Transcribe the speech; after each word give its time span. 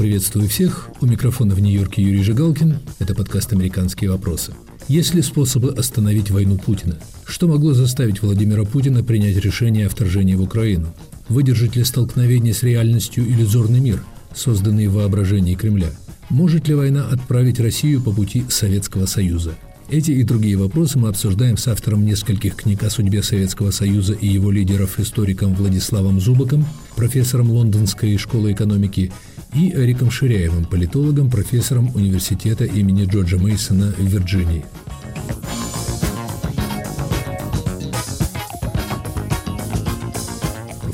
Приветствую 0.00 0.48
всех. 0.48 0.88
У 1.02 1.06
микрофона 1.06 1.54
в 1.54 1.60
Нью-Йорке 1.60 2.02
Юрий 2.02 2.22
Жигалкин. 2.22 2.78
Это 3.00 3.14
подкаст 3.14 3.52
«Американские 3.52 4.10
вопросы». 4.10 4.54
Есть 4.88 5.12
ли 5.12 5.20
способы 5.20 5.74
остановить 5.74 6.30
войну 6.30 6.56
Путина? 6.56 6.98
Что 7.26 7.46
могло 7.46 7.74
заставить 7.74 8.22
Владимира 8.22 8.64
Путина 8.64 9.04
принять 9.04 9.36
решение 9.36 9.84
о 9.84 9.88
вторжении 9.90 10.36
в 10.36 10.40
Украину? 10.40 10.86
Выдержит 11.28 11.76
ли 11.76 11.84
столкновение 11.84 12.54
с 12.54 12.62
реальностью 12.62 13.28
иллюзорный 13.28 13.80
мир, 13.80 14.02
созданный 14.34 14.86
в 14.86 14.94
воображении 14.94 15.54
Кремля? 15.54 15.90
Может 16.30 16.66
ли 16.66 16.74
война 16.74 17.06
отправить 17.06 17.60
Россию 17.60 18.00
по 18.00 18.10
пути 18.10 18.46
Советского 18.48 19.04
Союза? 19.04 19.54
Эти 19.90 20.12
и 20.12 20.22
другие 20.22 20.56
вопросы 20.56 21.00
мы 21.00 21.08
обсуждаем 21.08 21.56
с 21.56 21.66
автором 21.66 22.06
нескольких 22.06 22.54
книг 22.54 22.84
о 22.84 22.90
судьбе 22.90 23.24
Советского 23.24 23.72
Союза 23.72 24.12
и 24.12 24.28
его 24.28 24.52
лидеров, 24.52 25.00
историком 25.00 25.52
Владиславом 25.52 26.20
Зубаком, 26.20 26.64
профессором 26.94 27.50
Лондонской 27.50 28.16
школы 28.16 28.52
экономики 28.52 29.12
и 29.54 29.72
Эриком 29.72 30.10
Ширяевым, 30.10 30.64
политологом, 30.64 31.30
профессором 31.30 31.90
университета 31.94 32.64
имени 32.64 33.04
Джорджа 33.04 33.38
Мейсона 33.38 33.94
в 33.96 34.02
Вирджинии. 34.02 34.64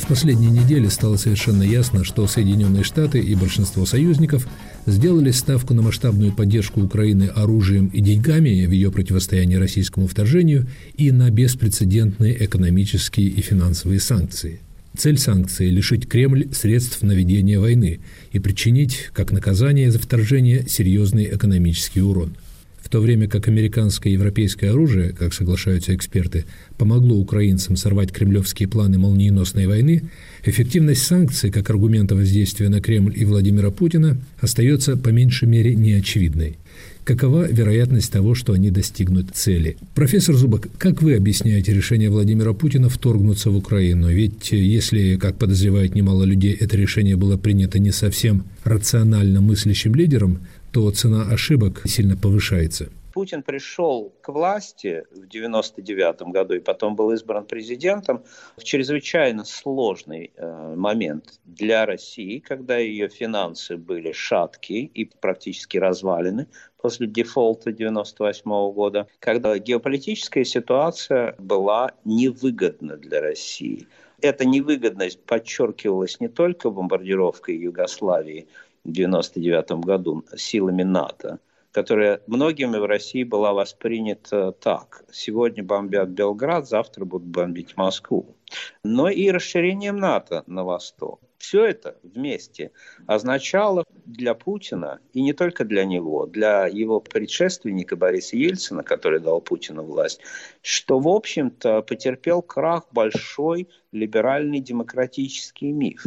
В 0.06 0.09
последние 0.09 0.52
недели 0.52 0.87
стало 0.87 1.16
совершенно 1.16 1.65
ясно, 1.65 2.05
что 2.05 2.29
Соединенные 2.29 2.84
Штаты 2.84 3.19
и 3.19 3.34
большинство 3.34 3.84
союзников 3.87 4.46
сделали 4.87 5.32
ставку 5.32 5.74
на 5.74 5.82
масштабную 5.82 6.32
поддержку 6.32 6.80
Украины 6.80 7.24
оружием 7.24 7.88
и 7.88 8.01
деньгами 8.01 8.66
в 8.66 8.70
ее 8.70 8.93
противостоянии 8.93 9.57
российскому 9.57 10.07
вторжению 10.07 10.68
и 10.95 11.10
на 11.10 11.29
беспрецедентные 11.30 12.45
экономические 12.45 13.27
и 13.27 13.41
финансовые 13.41 13.98
санкции. 13.98 14.60
Цель 14.97 15.19
санкций– 15.19 15.69
лишить 15.71 16.09
Кремль 16.09 16.49
средств 16.53 17.03
на 17.03 17.13
ведение 17.13 17.61
войны 17.61 18.01
и 18.33 18.39
причинить, 18.39 19.11
как 19.13 19.30
наказание 19.30 19.91
за 19.91 19.99
вторжение, 19.99 20.65
серьезный 20.69 21.25
экономический 21.25 22.01
урон– 22.01 22.37
в 22.87 22.88
то 22.88 23.01
время 23.01 23.27
как 23.27 23.49
американское 23.49 24.13
и 24.13 24.15
европейское 24.15 24.71
оружие, 24.71 25.13
как 25.13 25.35
соглашаются 25.35 25.93
эксперты, 25.93 26.45
помогло 26.79 27.16
украинцам 27.16 27.75
сорвать 27.75 28.13
кремлевские 28.13 28.69
планы 28.69 28.97
молниеносной 28.97 29.66
войны, 29.66 30.05
эффективность 30.45 31.03
санкций 31.03 31.51
как 31.51 31.69
аргумента 31.69 32.15
воздействия 32.15 32.69
на 32.69 32.81
Кремль 32.81 33.13
и 33.16 33.25
Владимира 33.25 33.73
Путина 33.73 34.16
остается 34.38 34.97
по 34.97 35.09
меньшей 35.09 35.49
мере 35.49 35.75
неочевидной. 35.75 36.59
Какова 37.07 37.49
вероятность 37.49 38.10
того, 38.10 38.35
что 38.35 38.52
они 38.52 38.73
достигнут 38.73 39.30
цели? 39.32 39.76
Профессор 39.95 40.35
Зубок, 40.35 40.66
как 40.76 41.02
вы 41.02 41.15
объясняете 41.15 41.73
решение 41.73 42.10
Владимира 42.10 42.52
Путина 42.52 42.88
вторгнуться 42.88 43.48
в 43.51 43.57
Украину? 43.57 44.10
Ведь 44.10 44.51
если, 44.51 45.15
как 45.15 45.38
подозревают 45.38 45.95
немало 45.95 46.24
людей, 46.24 46.52
это 46.59 46.76
решение 46.76 47.15
было 47.15 47.37
принято 47.37 47.79
не 47.79 47.93
совсем 47.93 48.43
рационально 48.65 49.40
мыслящим 49.40 49.95
лидером, 49.95 50.40
то 50.73 50.90
цена 50.90 51.23
ошибок 51.23 51.82
сильно 51.85 52.16
повышается. 52.16 52.88
Путин 53.17 53.43
пришел 53.43 54.13
к 54.21 54.29
власти 54.29 55.07
в 55.11 55.27
99 55.27 56.21
году 56.35 56.53
и 56.53 56.59
потом 56.59 56.97
был 56.97 57.13
избран 57.13 57.47
президентом 57.47 58.23
в 58.59 58.63
чрезвычайно 58.63 59.47
сложный 59.47 60.33
э, 60.37 60.75
момент 60.77 61.41
для 61.47 61.87
России, 61.87 62.41
когда 62.41 62.77
ее 62.77 63.09
финансы 63.09 63.79
были 63.79 64.12
шаткие 64.12 64.83
и 64.83 65.06
практически 65.06 65.78
развалены 65.78 66.47
после 66.77 67.06
дефолта 67.06 67.72
98 67.72 68.50
года, 68.75 69.09
когда 69.19 69.56
геополитическая 69.56 70.44
ситуация 70.44 71.37
была 71.39 71.93
невыгодна 72.05 72.99
для 72.99 73.22
России. 73.22 73.89
Эта 74.21 74.44
невыгодность 74.44 75.25
подчеркивалась 75.25 76.21
не 76.21 76.28
только 76.28 76.69
бомбардировкой 76.69 77.56
Югославии, 77.56 78.47
1999 78.87 79.84
году 79.84 80.25
силами 80.37 80.83
НАТО, 80.83 81.39
которая 81.77 82.22
многими 82.26 82.78
в 82.78 82.87
России 82.87 83.22
была 83.22 83.53
воспринята 83.53 84.53
так. 84.53 85.04
Сегодня 85.12 85.62
бомбят 85.62 86.09
Белград, 86.09 86.66
завтра 86.66 87.04
будут 87.04 87.28
бомбить 87.28 87.76
Москву. 87.76 88.34
Но 88.82 89.10
и 89.10 89.31
расширением 89.31 89.98
НАТО 89.98 90.42
на 90.47 90.64
восток. 90.64 91.20
Все 91.37 91.66
это 91.66 91.98
вместе 92.03 92.70
означало 93.06 93.84
для 94.06 94.32
Путина, 94.32 95.00
и 95.12 95.20
не 95.20 95.34
только 95.34 95.66
для 95.66 95.84
него, 95.84 96.25
для 96.25 96.66
его 96.66 96.98
предшественника 96.98 97.94
Бориса 97.94 98.38
Ельцина, 98.38 98.82
который 98.82 99.20
дал 99.20 99.43
Путину 99.43 99.82
власть, 99.82 100.22
что, 100.62 100.98
в 100.98 101.06
общем-то, 101.06 101.82
потерпел 101.82 102.41
крах 102.41 102.87
большой 102.91 103.69
либеральный 103.93 104.60
демократический 104.60 105.72
миф 105.72 106.06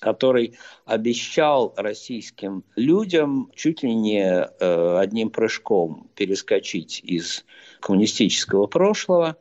который 0.00 0.58
обещал 0.84 1.74
российским 1.76 2.64
людям 2.76 3.50
чуть 3.54 3.82
ли 3.82 3.94
не 3.94 4.24
э, 4.24 4.98
одним 4.98 5.30
прыжком 5.30 6.10
перескочить 6.14 7.00
из 7.02 7.44
коммунистического 7.80 8.66
прошлого 8.66 9.36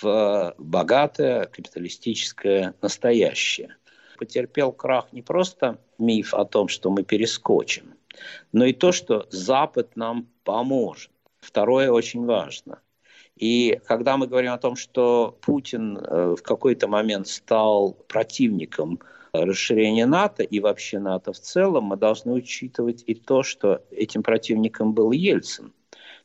в 0.00 0.54
богатое 0.58 1.46
капиталистическое 1.46 2.74
настоящее. 2.82 3.76
Потерпел 4.18 4.72
крах 4.72 5.12
не 5.12 5.22
просто 5.22 5.78
миф 5.98 6.34
о 6.34 6.44
том, 6.44 6.68
что 6.68 6.90
мы 6.90 7.04
перескочим, 7.04 7.94
но 8.52 8.64
и 8.64 8.72
то, 8.72 8.92
что 8.92 9.26
Запад 9.30 9.96
нам 9.96 10.28
поможет. 10.44 11.10
Второе 11.40 11.90
очень 11.90 12.24
важно. 12.24 12.80
И 13.36 13.80
когда 13.86 14.16
мы 14.16 14.26
говорим 14.26 14.52
о 14.52 14.58
том, 14.58 14.74
что 14.74 15.38
Путин 15.40 15.96
э, 15.96 16.34
в 16.36 16.42
какой-то 16.42 16.88
момент 16.88 17.28
стал 17.28 17.92
противником 18.08 18.98
расширения 19.32 20.06
НАТО 20.06 20.42
и 20.42 20.60
вообще 20.60 20.98
НАТО 20.98 21.32
в 21.32 21.38
целом, 21.38 21.84
мы 21.84 21.96
должны 21.96 22.32
учитывать 22.32 23.04
и 23.06 23.14
то, 23.14 23.42
что 23.42 23.82
этим 23.90 24.22
противником 24.22 24.92
был 24.92 25.12
Ельцин. 25.12 25.72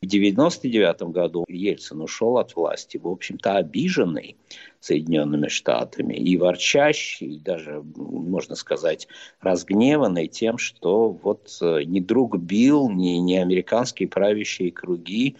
В 0.02 0.06
1999 0.06 1.14
году 1.14 1.44
Ельцин 1.48 2.02
ушел 2.02 2.36
от 2.36 2.54
власти, 2.56 2.98
в 2.98 3.08
общем-то, 3.08 3.56
обиженный 3.56 4.36
Соединенными 4.80 5.48
Штатами 5.48 6.14
и 6.14 6.36
ворчащий, 6.36 7.36
и 7.36 7.38
даже, 7.38 7.82
можно 7.96 8.54
сказать, 8.54 9.08
разгневанный 9.40 10.28
тем, 10.28 10.58
что 10.58 11.08
вот 11.10 11.56
э, 11.62 11.84
ни 11.84 12.00
друг 12.00 12.36
Билл, 12.36 12.90
ни, 12.90 13.12
ни 13.12 13.36
американские 13.36 14.08
правящие 14.08 14.72
круги 14.72 15.36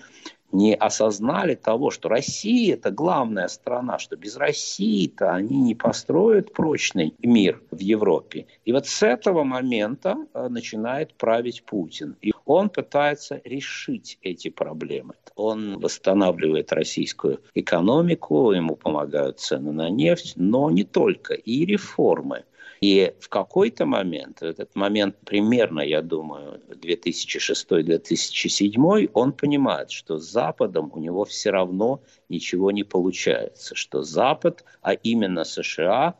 не 0.54 0.74
осознали 0.74 1.56
того, 1.56 1.90
что 1.90 2.08
Россия– 2.08 2.74
это 2.76 2.92
главная 2.92 3.48
страна, 3.48 3.98
что 3.98 4.16
без 4.16 4.36
России-то 4.36 5.32
они 5.32 5.60
не 5.60 5.74
построят 5.74 6.52
прочный 6.52 7.12
мир 7.22 7.60
в 7.72 7.80
Европе. 7.80 8.46
И 8.64 8.72
вот 8.72 8.86
с 8.86 9.02
этого 9.02 9.42
момента 9.42 10.16
э, 10.32 10.48
начинает 10.48 11.14
править 11.14 11.64
Путин. 11.64 12.16
И 12.22 12.32
он 12.44 12.70
пытается 12.70 13.40
решить 13.44 14.18
эти 14.22 14.48
проблемы. 14.48 15.14
Он 15.34 15.80
восстанавливает 15.80 16.72
российскую 16.72 17.40
экономику, 17.54 18.52
ему 18.52 18.76
помогают 18.76 19.40
цены 19.40 19.72
на 19.72 19.90
нефть, 19.90 20.34
но 20.36 20.70
не 20.70 20.84
только, 20.84 21.34
и 21.34 21.66
реформы– 21.66 22.44
и 22.84 23.12
в 23.18 23.28
какой-то 23.30 23.86
момент, 23.86 24.42
этот 24.42 24.76
момент 24.76 25.16
примерно, 25.24 25.80
я 25.80 26.02
думаю, 26.02 26.60
2006-2007, 26.68 29.10
он 29.14 29.32
понимает, 29.32 29.90
что 29.90 30.18
с 30.18 30.30
Западом 30.30 30.92
у 30.94 30.98
него 30.98 31.24
все 31.24 31.48
равно 31.48 32.02
ничего 32.28 32.72
не 32.72 32.84
получается, 32.84 33.74
что 33.74 34.02
Запад, 34.02 34.66
а 34.82 34.92
именно 34.92 35.44
США, 35.44 36.16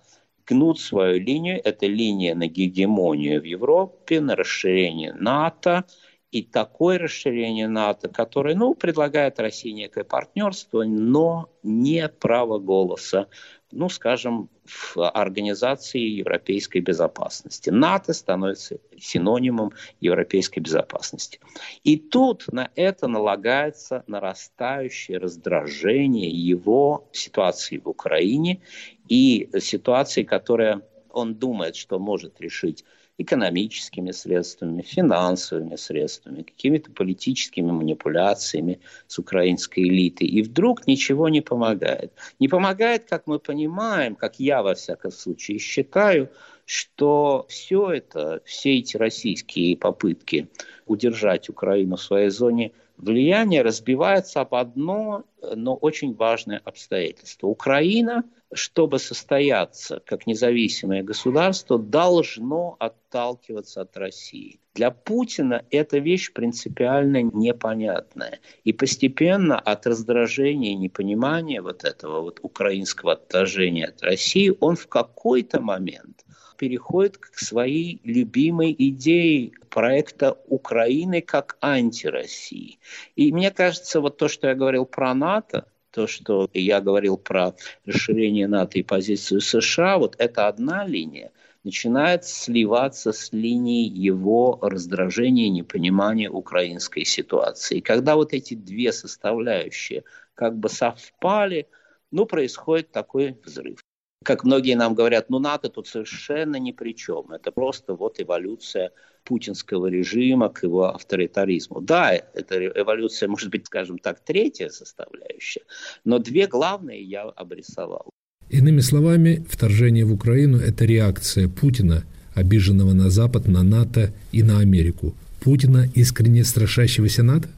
гнут 0.47 0.81
свою 0.81 1.21
линию, 1.21 1.61
это 1.63 1.87
линия 1.87 2.35
на 2.35 2.47
гегемонию 2.47 3.43
в 3.43 3.45
Европе, 3.45 4.23
на 4.23 4.35
расширение 4.35 5.13
НАТО, 5.13 5.85
и 6.35 6.43
такое 6.43 6.99
расширение 6.99 7.69
НАТО, 7.69 8.09
которое, 8.09 8.57
ну, 8.57 8.75
предлагает 8.75 9.39
России 9.39 9.71
некое 9.71 10.03
партнерство, 10.03 10.83
но 10.83 11.49
не 11.63 12.09
право 12.09 12.59
голоса 12.59 13.29
ну, 13.75 13.89
скажем, 13.89 14.51
в 14.65 15.11
организации 15.11 15.99
европейской 15.99 16.79
безопасности. 16.79 17.71
НАТО 17.71 18.13
становится 18.13 18.79
синонимом 18.97 19.73
европейской 20.01 20.61
безопасности. 20.61 21.41
И 21.83 21.97
тут 21.97 22.45
на 22.53 22.71
это 22.77 23.09
налагается 23.09 24.05
нарастающее 24.07 25.19
раздражение 25.19 26.31
его 26.31 27.09
ситуации 27.13 27.79
в 27.79 27.89
Украине 27.89 28.61
и 29.09 29.49
ситуации, 29.59 30.23
которая 30.23 30.83
он 31.11 31.35
думает, 31.35 31.75
что 31.75 31.99
может 31.99 32.41
решить 32.41 32.85
экономическими 33.17 34.11
средствами, 34.11 34.83
финансовыми 34.83 35.77
средствами, 35.77 36.43
какими-то 36.43 36.91
политическими 36.91 37.71
манипуляциями 37.71 38.81
с 39.07 39.19
украинской 39.19 39.81
элитой. 39.81 40.27
И 40.27 40.43
вдруг 40.43 40.87
ничего 40.87 41.29
не 41.29 41.41
помогает. 41.41 42.13
Не 42.41 42.49
помогает, 42.49 43.05
как 43.05 43.27
мы 43.27 43.39
понимаем, 43.39 44.17
как 44.17 44.41
я 44.41 44.63
во 44.63 44.75
всяком 44.75 45.13
случае 45.13 45.59
считаю, 45.59 46.29
что 46.67 47.47
все 47.49 47.93
это, 47.93 48.41
все 48.45 48.79
эти 48.79 48.97
российские 48.97 49.77
попытки 49.77 50.49
удержать 50.87 51.49
Украину 51.49 51.97
в 51.97 52.03
своей 52.03 52.31
зоне 52.31 52.73
влияния 52.97 53.63
разбиваются 53.63 54.41
об 54.41 54.55
одно, 54.55 55.25
но 55.55 55.75
очень 55.75 56.15
важное 56.15 56.61
обстоятельство. 56.65 57.47
Украина 57.47 58.25
чтобы 58.55 58.99
состояться 58.99 60.01
как 60.07 60.27
независимое 60.27 61.03
государство, 61.03 61.79
должно 61.79 62.77
отталкиваться 62.79 63.83
от 63.83 63.97
России. 63.97 64.61
Для 64.75 64.91
Путина 64.91 65.65
эта 65.71 65.99
вещь 65.99 66.33
принципиально 66.33 67.23
непонятная. 67.23 68.41
И 68.65 68.73
постепенно 68.73 69.59
от 69.59 69.87
раздражения 69.87 70.73
и 70.73 70.77
непонимания 70.77 71.63
вот 71.63 71.85
этого 71.85 72.21
вот 72.21 72.41
украинского 72.43 73.13
отторжения 73.13 73.89
от 73.89 74.03
России 74.03 74.53
он 74.61 74.77
в 74.77 74.89
какой-то 74.89 75.61
момент 75.61 76.25
переходит 76.57 77.19
к 77.19 77.39
своей 77.39 78.01
любимой 78.05 78.75
идее 78.77 79.53
проекта 79.71 80.39
Украины 80.47 81.21
как 81.21 81.57
антироссии. 81.61 82.79
И 83.17 83.33
мне 83.33 83.51
кажется, 83.51 84.01
вот 84.01 84.17
то, 84.17 84.29
что 84.29 84.49
я 84.49 84.55
говорил 84.55 84.87
про 84.87 85.13
НАТО, 85.15 85.67
то, 85.95 86.09
что 86.09 86.51
я 86.53 86.81
говорил 86.81 87.17
про 87.17 87.55
расширение 87.87 88.49
НАТО 88.49 88.81
и 88.81 88.83
позицию 88.83 89.41
США, 89.41 89.99
вот 89.99 90.17
это 90.19 90.49
одна 90.49 90.85
линия 90.85 91.31
начинает 91.63 92.25
сливаться 92.25 93.13
с 93.13 93.33
линией 93.33 93.89
его 93.89 94.59
раздражения 94.61 95.47
и 95.47 95.51
непонимания 95.51 96.29
украинской 96.29 97.05
ситуации. 97.05 97.79
И 97.79 97.81
когда 97.81 98.17
вот 98.17 98.33
эти 98.33 98.55
две 98.55 98.93
составляющие 98.93 100.03
как 100.35 100.59
бы 100.59 100.69
совпали, 100.69 101.69
ну, 102.11 102.27
происходит 102.27 102.91
такой 102.91 103.39
взрыв. 103.45 103.79
Как 104.25 104.43
многие 104.43 104.75
нам 104.75 104.95
говорят, 104.95 105.31
ну, 105.31 105.39
НАТО 105.39 105.69
тут 105.69 105.87
совершенно 105.87 106.57
ни 106.57 106.73
при 106.73 106.95
чем. 106.95 107.31
Это 107.31 107.53
просто 107.53 107.95
вот 107.95 108.21
эволюция 108.21 108.91
путинского 109.25 109.87
режима 109.87 110.49
к 110.49 110.63
его 110.63 110.87
авторитаризму. 110.95 111.81
Да, 111.81 112.13
это 112.13 112.67
эволюция, 112.67 113.29
может 113.29 113.51
быть, 113.51 113.67
скажем 113.67 113.99
так, 113.99 114.21
третья 114.21 114.71
составляющая, 114.71 115.63
но 116.05 116.19
две 116.19 116.47
главные 116.47 117.03
я 117.03 117.23
обрисовал. 117.23 118.11
Иными 118.51 118.81
словами, 118.81 119.45
вторжение 119.49 120.05
в 120.05 120.13
Украину– 120.13 120.59
это 120.69 120.85
реакция 120.85 121.49
Путина, 121.49 122.05
обиженного 122.35 122.93
на 122.95 123.11
Запад, 123.11 123.47
на 123.47 123.63
НАТО 123.63 124.13
и 124.33 124.43
на 124.43 124.61
Америку. 124.61 125.15
Путина, 125.43 125.87
искренне 125.95 126.45
страшащегося 126.45 127.23
НАТО? 127.23 127.49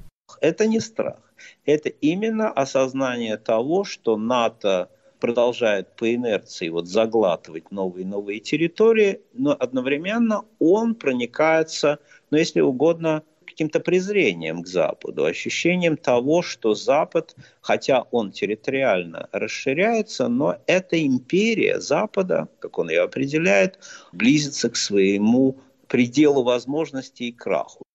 Это 0.41 0.67
не 0.67 0.81
страх. 0.81 1.17
Это 1.65 1.89
именно 1.89 2.51
осознание 2.51 3.37
того, 3.37 3.85
что 3.85 4.17
НАТО 4.17 4.89
продолжает 5.21 5.95
по 5.97 6.13
инерции 6.15 6.69
вот 6.69 6.87
заглатывать 6.87 7.71
новые 7.71 8.05
и 8.05 8.09
новые 8.09 8.41
территории, 8.41 9.21
но 9.33 9.57
одновременно 9.59 10.45
он 10.59 10.95
проникается, 10.95 11.99
ну, 12.31 12.39
если 12.39 12.61
угодно, 12.61 13.23
каким-то 13.57 13.81
презрением 13.81 14.63
к 14.63 14.67
Западу, 14.67 15.25
ощущением 15.25 15.97
того, 15.97 16.43
что 16.43 16.75
Запад, 16.75 17.35
хотя 17.63 18.03
он 18.11 18.31
территориально 18.31 19.31
расширяется, 19.33 20.29
но 20.29 20.59
эта 20.67 21.03
империя 21.03 21.81
Запада, 21.81 22.49
как 22.59 22.79
он 22.79 22.91
ее 22.91 23.01
определяет, 23.01 23.79
близится 24.13 24.69
к 24.69 24.77
своему 24.77 25.57
пределу 25.89 26.43
возможностей 26.43 27.29
и 27.29 27.33
краху. 27.33 27.86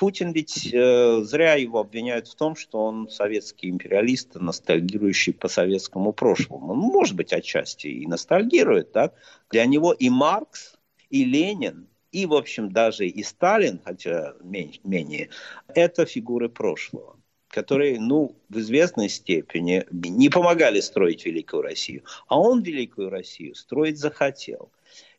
Путин 0.00 0.32
ведь 0.32 0.72
э, 0.72 1.20
зря 1.24 1.56
его 1.56 1.80
обвиняют 1.80 2.26
в 2.26 2.34
том, 2.34 2.56
что 2.56 2.86
он 2.86 3.10
советский 3.10 3.68
империалист, 3.68 4.34
ностальгирующий 4.34 5.34
по 5.34 5.46
советскому 5.46 6.14
прошлому. 6.14 6.74
Ну, 6.74 6.90
может 6.90 7.14
быть, 7.16 7.34
отчасти 7.34 7.88
и 7.88 8.06
ностальгирует, 8.06 8.92
да? 8.92 9.12
Для 9.50 9.66
него 9.66 9.92
и 9.92 10.08
Маркс, 10.08 10.78
и 11.10 11.26
Ленин, 11.26 11.86
и, 12.12 12.24
в 12.24 12.32
общем, 12.32 12.72
даже 12.72 13.06
и 13.08 13.22
Сталин, 13.22 13.78
хотя 13.84 14.32
менее, 14.42 14.80
менее 14.84 15.28
это 15.74 16.06
фигуры 16.06 16.48
прошлого 16.48 17.16
которые, 17.48 17.98
ну, 17.98 18.36
в 18.48 18.58
известной 18.60 19.08
степени 19.08 19.84
не 19.90 20.28
помогали 20.28 20.78
строить 20.80 21.26
Великую 21.26 21.62
Россию. 21.62 22.04
А 22.28 22.38
он 22.38 22.62
Великую 22.62 23.10
Россию 23.10 23.56
строить 23.56 23.98
захотел. 23.98 24.70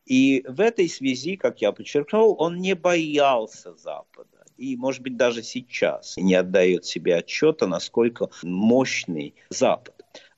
И 0.06 0.45
в 0.48 0.62
этой 0.62 0.88
связи, 0.88 1.36
как 1.36 1.62
я 1.62 1.74
подчеркнул, 1.74 2.38
он 2.39 2.60
не 2.60 2.74
боялся 2.74 3.75
Запада 3.75 4.41
и, 4.62 4.78
может 4.78 5.02
быть, 5.02 5.18
даже 5.18 5.42
сейчас 5.42 6.16
не 6.18 6.36
отдает 6.36 6.86
себе 6.86 7.16
отчета, 7.16 7.66
насколько 7.66 8.30
мощный 8.44 9.34
Запад 9.50 9.96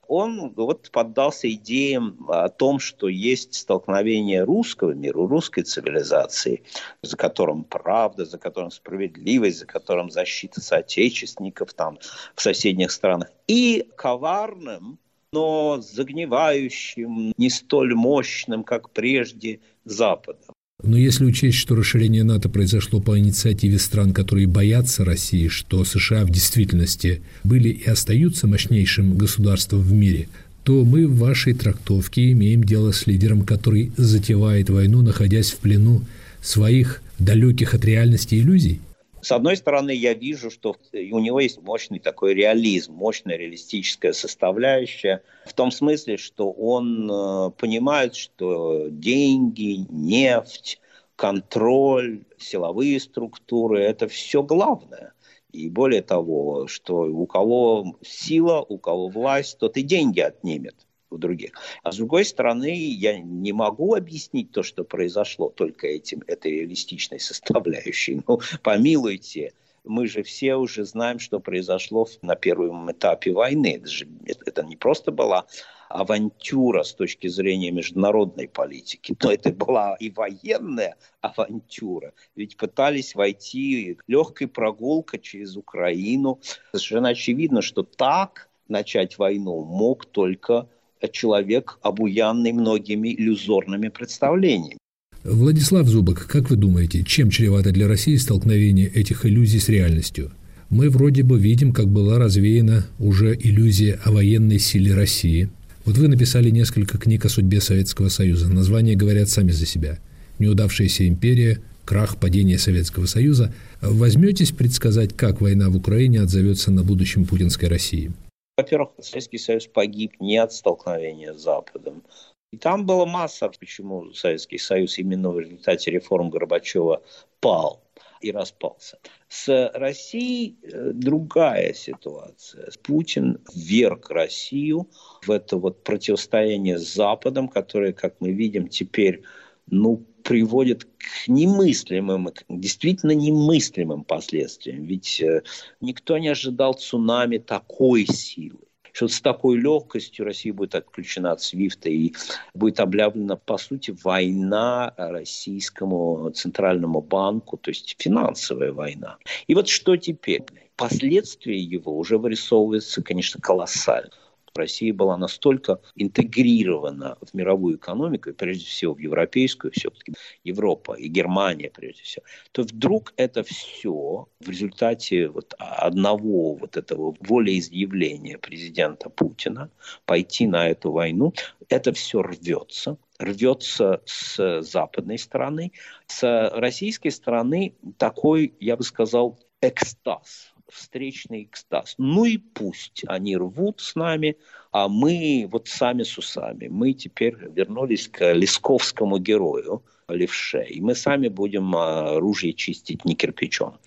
он 0.10 0.52
вот 0.56 0.92
поддался 0.92 1.50
идеям 1.52 2.26
о 2.30 2.50
том, 2.50 2.78
что 2.78 3.08
есть 3.08 3.56
столкновение 3.56 4.44
русского 4.44 4.92
мира, 4.92 5.26
русской 5.28 5.64
цивилизации, 5.64 6.62
за 7.02 7.18
которым 7.18 7.64
правда, 7.64 8.26
за 8.26 8.38
которым 8.38 8.70
справедливость, 8.70 9.60
за 9.60 9.66
которым 9.66 10.12
защита 10.12 10.62
соотечественников 10.62 11.74
там 11.74 11.98
в 12.36 12.42
соседних 12.42 12.92
странах, 12.92 13.32
и 13.48 13.90
коварным, 13.96 15.00
но 15.32 15.80
загнивающим, 15.82 17.34
не 17.36 17.50
столь 17.50 17.96
мощным, 17.96 18.64
как 18.64 18.92
прежде, 18.92 19.62
Западом. 19.86 20.54
Но 20.82 20.98
если 20.98 21.26
учесть, 21.26 21.58
что 21.58 21.76
расширение 21.76 22.24
НАТО 22.24 22.50
произошло 22.50 23.00
по 23.00 23.18
инициативе 23.18 23.80
стран, 23.80 24.12
которые 24.12 24.48
боятся 24.48 25.06
России, 25.06 25.48
что 25.48 25.86
США 25.86 26.26
в 26.26 26.30
действительности 26.30 27.22
были 27.44 27.70
и 27.70 27.86
остаются 27.86 28.48
мощнейшим 28.48 29.18
государством 29.18 29.82
в 29.82 29.94
мире, 29.94 30.28
то 30.64 30.84
мы 30.84 31.08
в 31.08 31.18
вашей 31.18 31.54
трактовке 31.54 32.32
имеем 32.32 32.64
дело 32.64 32.92
с 32.92 33.06
лидером, 33.06 33.44
который 33.44 33.92
затевает 33.98 34.70
войну, 34.70 35.02
находясь 35.02 35.52
в 35.52 35.58
плену 35.58 36.04
своих 36.42 37.02
далеких 37.20 37.74
от 37.74 37.86
реальности 37.86 38.36
иллюзий? 38.36 38.82
С 39.24 39.32
одной 39.32 39.56
стороны, 39.56 39.92
я 39.92 40.14
вижу, 40.14 40.52
что 40.52 40.76
у 40.92 41.20
него 41.20 41.40
есть 41.40 41.62
мощный 41.62 42.00
такой 42.00 42.34
реализм, 42.34 42.94
мощная 42.94 43.38
реалистическая 43.38 44.12
составляющая, 44.12 45.24
в 45.46 45.54
том 45.54 45.72
смысле, 45.72 46.18
что 46.18 46.52
он 46.52 47.10
э, 47.10 47.52
понимает, 47.52 48.16
что 48.16 48.90
деньги, 48.90 49.86
нефть, 49.90 50.82
контроль, 51.16 52.26
силовые 52.38 53.00
структуры– 53.00 53.80
это 53.82 54.10
все 54.10 54.44
главное. 54.44 55.14
И 55.54 55.70
более 55.70 56.02
того, 56.02 56.68
что 56.68 57.04
у 57.04 57.26
кого 57.26 57.96
сила, 58.02 58.66
у 58.68 58.78
кого 58.78 59.08
власть, 59.08 59.58
тот 59.58 59.78
и 59.78 59.84
деньги 59.84 60.20
отнимет 60.20 60.76
у 61.14 61.18
других. 61.18 61.52
А 61.84 61.92
с 61.92 61.98
другой 61.98 62.26
стороны, 62.26 62.76
я 62.76 63.20
не 63.20 63.54
могу 63.54 63.96
объяснить 63.96 64.52
то, 64.52 64.64
что 64.64 64.84
произошло 64.84 65.50
только 65.50 65.88
этим, 65.88 66.24
этой 66.28 66.52
реалистичной 66.52 67.20
составляющей. 67.20 68.22
Ну, 68.28 68.42
помилуйте, 68.62 69.54
мы 69.84 70.08
же 70.08 70.24
все 70.24 70.56
уже 70.56 70.86
знаем, 70.86 71.20
что 71.20 71.40
произошло 71.40 72.08
на 72.22 72.36
первом 72.36 72.92
этапе 72.92 73.32
войны. 73.32 73.76
Это, 73.78 73.88
же, 73.88 74.08
это 74.46 74.64
не 74.64 74.76
просто 74.76 75.12
была 75.12 75.46
авантюра 75.90 76.84
с 76.84 76.94
точки 76.94 77.28
зрения 77.28 77.72
международной 77.72 78.48
политики, 78.48 79.16
но 79.22 79.32
это 79.32 79.52
была 79.52 79.96
и 80.00 80.10
военная 80.10 80.96
авантюра. 81.22 82.14
Ведь 82.36 82.58
пытались 82.58 83.14
войти 83.14 84.00
легкой 84.08 84.48
прогулкой 84.48 85.20
через 85.20 85.56
Украину. 85.56 86.40
Совершенно 86.72 87.10
очевидно, 87.10 87.62
что 87.62 87.84
так 87.84 88.50
начать 88.68 89.18
войну 89.20 89.64
мог 89.64 90.06
только 90.06 90.68
человек, 91.12 91.78
обуянный 91.82 92.52
многими 92.52 93.14
иллюзорными 93.14 93.90
представлениями. 93.90 94.78
Владислав 95.24 95.88
Зубок, 95.88 96.28
как 96.28 96.50
вы 96.50 96.58
думаете, 96.58 97.04
чем 97.04 97.30
чревато 97.30 97.72
для 97.72 97.88
России 97.88 98.18
столкновение 98.18 98.88
этих 98.88 99.26
иллюзий 99.26 99.60
с 99.60 99.70
реальностью? 99.70 100.32
Мы 100.70 100.90
вроде 100.90 101.24
бы 101.24 101.40
видим, 101.40 101.72
как 101.72 101.88
была 101.88 102.18
развеяна 102.18 102.88
уже 103.00 103.34
иллюзия 103.36 104.00
о 104.04 104.12
военной 104.12 104.60
силе 104.60 104.94
России. 104.94 105.50
Вот 105.86 105.98
вы 105.98 106.08
написали 106.08 106.50
несколько 106.50 106.98
книг 106.98 107.26
о 107.26 107.30
судьбе 107.30 107.62
Советского 107.62 108.10
Союза. 108.10 108.52
Названия 108.52 108.96
говорят 108.96 109.30
сами 109.30 109.52
за 109.52 109.66
себя. 109.66 110.00
«Неудавшаяся 110.40 111.08
империя», 111.08 111.60
«Крах, 111.86 112.18
падение 112.18 112.58
Советского 112.58 113.06
Союза». 113.06 113.54
Возьметесь 113.82 114.52
предсказать, 114.52 115.16
как 115.16 115.42
война 115.42 115.70
в 115.70 115.76
Украине 115.76 116.22
отзовется 116.22 116.72
на 116.72 116.84
будущем 116.84 117.26
путинской 117.26 117.70
России? 117.70 118.12
Во-первых, 118.58 118.92
Советский 119.00 119.40
Союз 119.40 119.68
погиб 119.68 120.20
не 120.20 120.38
от 120.38 120.54
столкновения 120.54 121.34
с 121.34 121.42
Западом. 121.42 122.04
И 122.52 122.58
там 122.58 122.86
была 122.86 123.08
масса, 123.08 123.50
почему 123.50 124.14
Советский 124.14 124.60
Союз 124.60 125.00
именно 125.00 125.32
в 125.32 125.40
результате 125.40 125.90
реформ 125.90 126.30
Горбачева 126.30 127.02
пал 127.40 127.84
и 128.22 128.32
распался. 128.32 129.00
С 129.28 129.72
Россией 129.74 130.60
э, 130.62 130.92
другая 130.94 131.74
ситуация. 131.74 132.72
Путин 132.84 133.40
вверг 133.54 134.12
Россию 134.12 134.88
в 135.24 135.32
это 135.32 135.58
вот 135.58 135.84
противостояние 135.84 136.78
с 136.78 136.94
Западом, 136.94 137.48
которое, 137.48 137.92
как 137.92 138.18
мы 138.20 138.32
видим, 138.32 138.68
теперь 138.68 139.24
ну, 139.66 140.06
приводит 140.24 140.86
к 140.86 141.28
немыслимым, 141.28 142.30
действительно 142.50 143.12
немыслимым 143.12 144.04
последствиям. 144.04 144.84
Ведь 144.84 145.22
э, 145.22 145.44
никто 145.82 146.18
не 146.18 146.30
ожидал 146.30 146.74
цунами 146.74 147.38
такой 147.38 148.06
силы 148.06 148.60
что 148.94 149.08
с 149.08 149.20
такой 149.20 149.58
легкостью 149.58 150.24
Россия 150.24 150.54
будет 150.54 150.76
отключена 150.76 151.32
от 151.32 151.42
СВИФТа 151.42 151.90
и 151.90 152.14
будет 152.54 152.80
объявлена, 152.80 153.36
по 153.36 153.58
сути, 153.58 153.96
война 154.04 154.94
российскому 154.96 156.30
центральному 156.30 157.02
банку, 157.02 157.58
то 157.58 157.72
есть 157.72 157.96
финансовая 158.00 158.72
война. 158.72 159.18
И 159.48 159.56
вот 159.56 159.68
что 159.68 159.98
теперь? 159.98 160.44
Последствия 160.76 161.58
его 161.58 161.98
уже 161.98 162.18
вырисовываются, 162.18 163.04
конечно, 163.04 163.42
колоссально. 163.42 164.12
Россия 164.56 164.94
была 164.94 165.18
настолько 165.18 165.80
интегрирована 165.96 167.18
в 167.22 167.34
мировую 167.34 167.78
экономику, 167.78 168.34
прежде 168.34 168.66
всего 168.66 168.94
в 168.94 169.00
европейскую, 169.00 169.72
все-таки 169.72 170.14
Европа 170.44 170.94
и 170.94 171.08
Германия 171.08 171.72
прежде 171.74 172.04
всего, 172.04 172.24
то 172.52 172.62
вдруг 172.62 173.14
это 173.18 173.44
все 173.44 174.28
в 174.40 174.50
результате 174.50 175.28
вот 175.28 175.56
одного 175.58 176.56
вот 176.56 176.78
этого 176.78 177.16
волеизъявления 177.20 178.38
президента 178.38 179.10
Путина 179.10 179.70
пойти 180.06 180.46
на 180.46 180.68
эту 180.68 180.92
войну, 180.92 181.34
это 181.70 181.94
все 181.94 182.22
рвется 182.22 182.98
рвется 183.20 184.02
с 184.06 184.62
западной 184.64 185.18
стороны. 185.18 185.72
С 186.08 186.50
российской 186.54 187.10
стороны 187.10 187.76
такой, 187.98 188.54
я 188.60 188.76
бы 188.76 188.84
сказал, 188.84 189.40
экстаз 189.62 190.53
встречный 190.74 191.44
экстаз. 191.44 191.96
Ну 191.98 192.26
и 192.26 192.38
пусть 192.38 193.04
они 193.08 193.38
рвут 193.38 193.82
с 193.82 193.96
нами, 193.96 194.38
а 194.72 194.88
мы 194.88 195.48
вот 195.52 195.68
сами 195.68 196.04
с 196.04 196.18
усами. 196.18 196.68
Мы 196.68 196.94
теперь 196.94 197.36
вернулись 197.56 198.08
к 198.08 198.34
лесковскому 198.34 199.20
герою, 199.20 199.84
левше, 200.08 200.64
и 200.64 200.82
мы 200.82 200.96
сами 200.96 201.28
будем 201.28 201.76
оружие 201.76 202.54
чистить 202.54 203.06
не 203.06 203.16
кирпичом. 203.16 203.78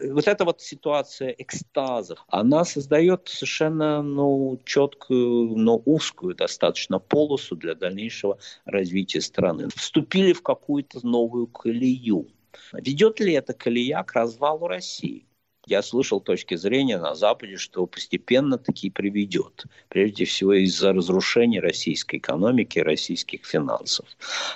Вот 0.00 0.26
эта 0.26 0.44
вот 0.44 0.60
ситуация 0.60 1.30
экстаза, 1.30 2.16
она 2.28 2.64
создает 2.64 3.28
совершенно 3.28 4.02
ну, 4.02 4.58
четкую, 4.64 5.56
но 5.56 5.80
узкую 5.84 6.34
достаточно 6.34 6.98
полосу 6.98 7.56
для 7.56 7.74
дальнейшего 7.74 8.38
развития 8.64 9.20
страны. 9.20 9.68
Вступили 9.74 10.32
в 10.32 10.42
какую-то 10.42 11.06
новую 11.06 11.46
колею. 11.46 12.26
Ведет 12.72 13.20
ли 13.20 13.34
эта 13.34 13.52
колея 13.52 14.02
к 14.02 14.12
развалу 14.12 14.66
России? 14.66 15.24
Я 15.66 15.82
слышал 15.82 16.20
точки 16.20 16.56
зрения 16.56 16.98
на 16.98 17.14
Западе, 17.14 17.56
что 17.56 17.86
постепенно 17.86 18.58
таки 18.58 18.90
приведет. 18.90 19.66
Прежде 19.88 20.24
всего 20.24 20.54
из-за 20.54 20.92
разрушения 20.92 21.60
российской 21.60 22.16
экономики, 22.16 22.78
российских 22.78 23.44
финансов. 23.44 24.06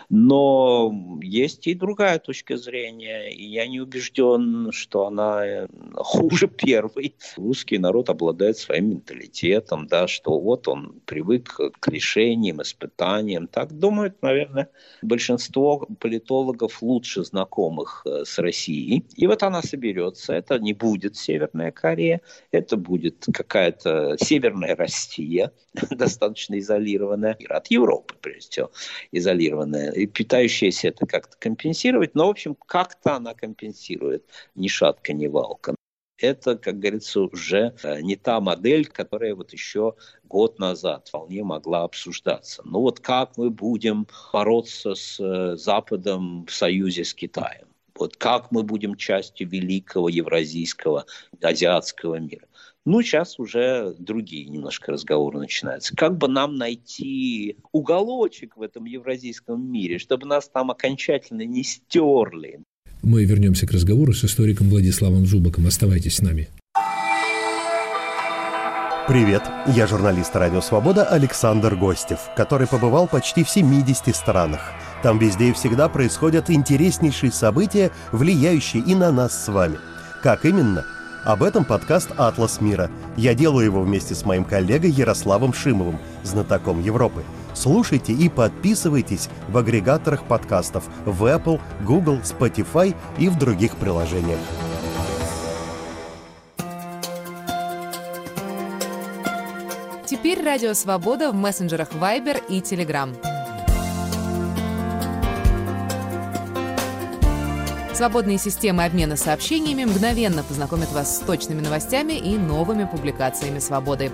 Но 0.09 1.19
есть 1.23 1.67
и 1.67 1.75
другая 1.75 2.19
точка 2.19 2.57
зрения, 2.57 3.31
и 3.31 3.45
я 3.45 3.67
не 3.67 3.81
убежден, 3.81 4.73
что 4.73 5.07
она 5.07 5.47
э, 5.47 5.69
хуже 5.97 6.49
первой. 6.49 7.15
Русский 7.37 7.79
народ 7.79 8.09
обладает 8.09 8.57
своим 8.57 8.91
менталитетом, 8.91 9.87
да, 9.87 10.09
что 10.09 10.39
вот 10.39 10.69
он 10.69 11.01
привык 11.05 11.61
к 11.81 11.89
решениям, 11.89 12.63
испытаниям. 12.63 13.47
Так 13.47 13.73
думают, 13.79 14.23
наверное, 14.23 14.69
большинство 15.03 15.87
политологов 16.01 16.83
лучше 16.83 17.25
знакомых 17.25 18.03
э, 18.07 18.25
с 18.25 18.39
Россией. 18.39 19.05
И 19.17 19.27
вот 19.27 19.43
она 19.43 19.63
соберется, 19.63 20.33
это 20.33 20.59
не 20.59 20.73
будет 20.73 20.94
будет 20.95 21.17
Северная 21.17 21.73
Корея, 21.73 22.21
это 22.53 22.77
будет 22.77 23.27
какая-то 23.33 24.17
Северная 24.19 24.77
Россия, 24.77 25.53
достаточно 25.91 26.59
изолированная, 26.59 27.37
от 27.49 27.67
Европы, 27.69 28.15
прежде 28.21 28.51
всего, 28.51 28.71
изолированная, 29.13 29.91
и 29.93 30.07
питающаяся 30.07 30.89
это 30.89 31.07
как-то 31.07 31.37
компенсировать, 31.39 32.15
но, 32.15 32.27
в 32.29 32.31
общем, 32.31 32.57
как-то 32.67 33.17
она 33.17 33.35
компенсирует, 33.35 34.25
ни 34.55 34.69
шатка, 34.69 35.13
ни 35.13 35.27
валка 35.27 35.75
это, 36.19 36.57
как 36.57 36.79
говорится, 36.79 37.21
уже 37.21 37.75
э, 37.83 38.01
не 38.01 38.17
та 38.17 38.41
модель, 38.41 38.87
которая 38.87 39.35
вот 39.35 39.53
еще 39.53 39.95
год 40.25 40.59
назад 40.59 41.09
вполне 41.09 41.43
могла 41.43 41.85
обсуждаться. 41.85 42.63
Ну 42.65 42.81
вот 42.81 43.01
как 43.01 43.37
мы 43.37 43.51
будем 43.51 44.07
бороться 44.33 44.95
с 44.95 45.19
э, 45.21 45.57
Западом 45.57 46.47
в 46.47 46.53
союзе 46.53 47.05
с 47.05 47.15
Китаем? 47.15 47.74
Вот 47.97 48.17
как 48.17 48.51
мы 48.51 48.65
будем 48.65 48.97
частью 48.97 49.49
великого 49.49 50.09
евразийского, 50.09 51.07
азиатского 51.41 52.17
мира. 52.17 52.47
Ну, 52.85 53.01
сейчас 53.03 53.39
уже 53.39 53.95
другие 53.99 54.47
немножко 54.47 54.93
разговоры 54.93 55.39
начинаются. 55.39 55.97
Как 55.97 56.19
бы 56.19 56.29
нам 56.29 56.57
найти 56.57 57.57
уголочек 57.73 58.57
в 58.57 58.63
этом 58.63 58.85
евразийском 58.85 59.65
мире, 59.73 59.99
чтобы 59.99 60.27
нас 60.27 60.49
там 60.49 60.71
окончательно 60.71 61.47
не 61.47 61.63
стерли? 61.63 62.61
Мы 63.03 63.25
вернемся 63.25 63.67
к 63.67 63.73
разговору 63.73 64.13
с 64.13 64.25
историком 64.25 64.69
Владиславом 64.69 65.25
Зубаком. 65.25 65.67
Оставайтесь 65.67 66.17
с 66.17 66.23
нами. 66.23 66.49
Привет, 69.07 69.43
я 69.77 69.87
журналист 69.87 70.35
«Радио 70.35 70.63
Свобода» 70.63 71.05
Александр 71.05 71.77
Гостев, 71.77 72.21
который 72.37 72.67
побывал 72.67 73.07
почти 73.07 73.45
в 73.45 73.51
70 73.51 74.15
странах– 74.17 74.73
там 75.05 75.19
везде 75.19 75.51
и 75.51 75.53
всегда 75.53 75.91
происходят 75.91 76.49
интереснейшие 76.49 77.31
события, 77.31 77.91
влияющие 78.11 78.83
и 78.83 78.95
на 78.95 79.13
нас 79.13 79.45
с 79.45 79.49
вами. 79.49 79.77
Как 80.23 80.47
именно? 80.47 80.87
Об 81.27 81.43
этом 81.43 81.67
подкаст 81.67 82.09
«Атлас 82.17 82.63
мира». 82.63 82.91
Я 83.15 83.35
делаю 83.35 83.67
его 83.67 83.83
вместе 83.83 84.15
с 84.15 84.25
моим 84.25 84.45
коллегой 84.45 84.91
Ярославом 84.91 85.53
Шимовым, 85.53 85.99
знатоком 86.23 86.81
Европы. 86.81 87.23
Слушайте 87.53 88.15
и 88.15 88.31
подписывайтесь 88.31 89.29
в 89.49 89.59
агрегаторах 89.59 90.25
подкастов 90.25 90.85
в 91.05 91.23
Apple, 91.25 91.61
Google, 91.83 92.21
Spotify 92.25 92.97
и 93.19 93.29
в 93.29 93.39
других 93.39 93.77
приложениях. 93.77 94.41
Теперь 100.07 100.43
Радио 100.43 100.73
Свобода 100.73 101.31
в 101.31 101.35
мессенджерах 101.35 101.91
Viber 101.93 102.43
и 102.49 102.61
Telegram. 102.61 103.34
Свободные 107.95 108.39
системы 108.39 108.85
обмена 108.85 109.17
сообщениями 109.17 109.85
мгновенно 109.85 110.43
познакомят 110.43 110.91
вас 110.91 111.17
с 111.17 111.21
точными 111.21 111.61
новостями 111.61 112.15
и 112.15 112.37
новыми 112.37 112.89
публикациями 112.91 113.61
«Свободы». 113.61 114.11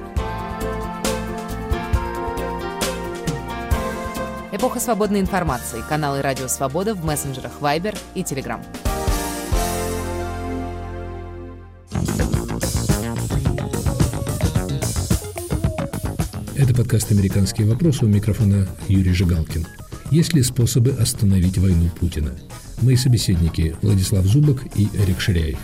Эпоха 4.53 4.81
свободной 4.81 5.21
информации. 5.21 5.83
Каналы 5.89 6.21
«Радио 6.21 6.47
Свобода» 6.47 6.95
в 6.95 7.03
мессенджерах 7.07 7.53
Viber 7.63 7.97
и 8.15 8.21
Telegram. 8.21 8.61
Это 16.55 16.75
подкаст 16.75 17.11
«Американские 17.13 17.67
вопросы» 17.67 18.05
у 18.05 18.09
микрофона 18.09 18.69
Юрий 18.89 19.15
Жигалкин. 19.15 19.67
Есть 20.11 20.35
ли 20.35 20.43
способы 20.43 20.91
остановить 21.01 21.57
войну 21.57 21.89
Путина? 21.99 22.33
Мои 22.83 22.97
собеседники 22.97 23.77
Владислав 23.83 24.25
Зубок 24.25 24.65
и 24.75 24.89
Эрик 24.95 25.21
Ширяев. 25.21 25.59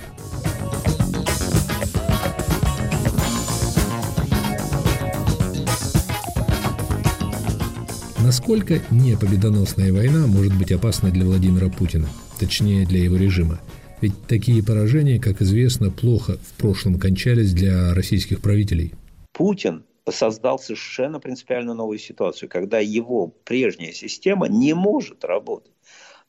Насколько 8.23 8.83
не 8.91 9.17
победоносная 9.17 9.93
война 9.93 10.27
может 10.27 10.57
быть 10.59 10.73
опасна 10.73 11.11
для 11.11 11.25
Владимира 11.25 11.71
Путина, 11.71 12.09
точнее 12.39 12.85
для 12.85 13.03
его 13.03 13.17
режима? 13.17 13.61
Ведь 14.03 14.27
такие 14.27 14.63
поражения, 14.63 15.19
как 15.19 15.41
известно, 15.41 15.91
плохо 15.91 16.37
в 16.37 16.53
прошлом 16.61 16.99
кончались 16.99 17.55
для 17.55 17.95
российских 17.95 18.43
правителей. 18.43 18.93
Путин 19.33 19.85
создал 20.11 20.59
совершенно 20.59 21.19
принципиально 21.19 21.73
новую 21.73 21.99
ситуацию, 21.99 22.51
когда 22.51 22.79
его 22.79 23.29
прежняя 23.45 23.93
система 23.93 24.49
не 24.49 24.75
может 24.75 25.25
работать. 25.25 25.73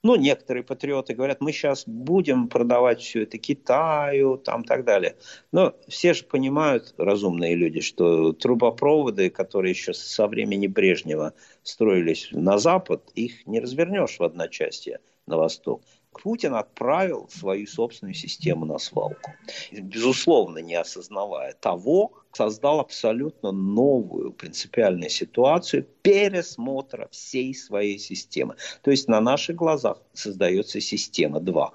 Ну, 0.08 0.16
некоторые 0.16 0.64
патриоты 0.64 1.14
говорят, 1.16 1.42
мы 1.42 1.52
сейчас 1.52 1.84
будем 1.86 2.48
продавать 2.48 3.02
все 3.02 3.24
это 3.24 3.38
Китаю, 3.38 4.38
там 4.38 4.64
так 4.64 4.86
далее. 4.86 5.18
Но 5.52 5.76
все 5.90 6.14
же 6.14 6.24
понимают, 6.24 6.94
разумные 6.98 7.56
люди, 7.56 7.82
что 7.82 8.32
трубопроводы, 8.32 9.30
которые 9.30 9.72
еще 9.72 9.94
со 9.94 10.28
времени 10.28 10.68
Брежнева 10.68 11.34
строились 11.62 12.30
на 12.32 12.58
Запад, 12.58 13.12
их 13.16 13.46
не 13.48 13.60
развернешь 13.60 14.18
в 14.18 14.24
одночасье 14.24 15.02
на 15.26 15.36
Восток. 15.36 15.82
Путин 16.14 16.56
отправил 16.56 17.28
свою 17.30 17.68
собственную 17.68 18.14
систему 18.14 18.66
на 18.66 18.78
свалку. 18.80 19.34
Безусловно, 19.74 20.60
не 20.60 20.76
осознавая 20.76 21.54
того, 21.60 22.14
создал 22.38 22.80
абсолютно 22.80 23.52
новую 23.52 24.32
принципиальную 24.32 25.10
ситуацию 25.10 25.88
пересмотра 26.04 27.08
всей 27.12 27.56
своей 27.56 27.98
системы. 27.98 28.56
То 28.84 28.92
есть 28.92 29.08
на 29.08 29.20
наших 29.22 29.56
глазах 29.56 29.98
создается 30.14 30.80
система 30.80 31.40
2. 31.40 31.74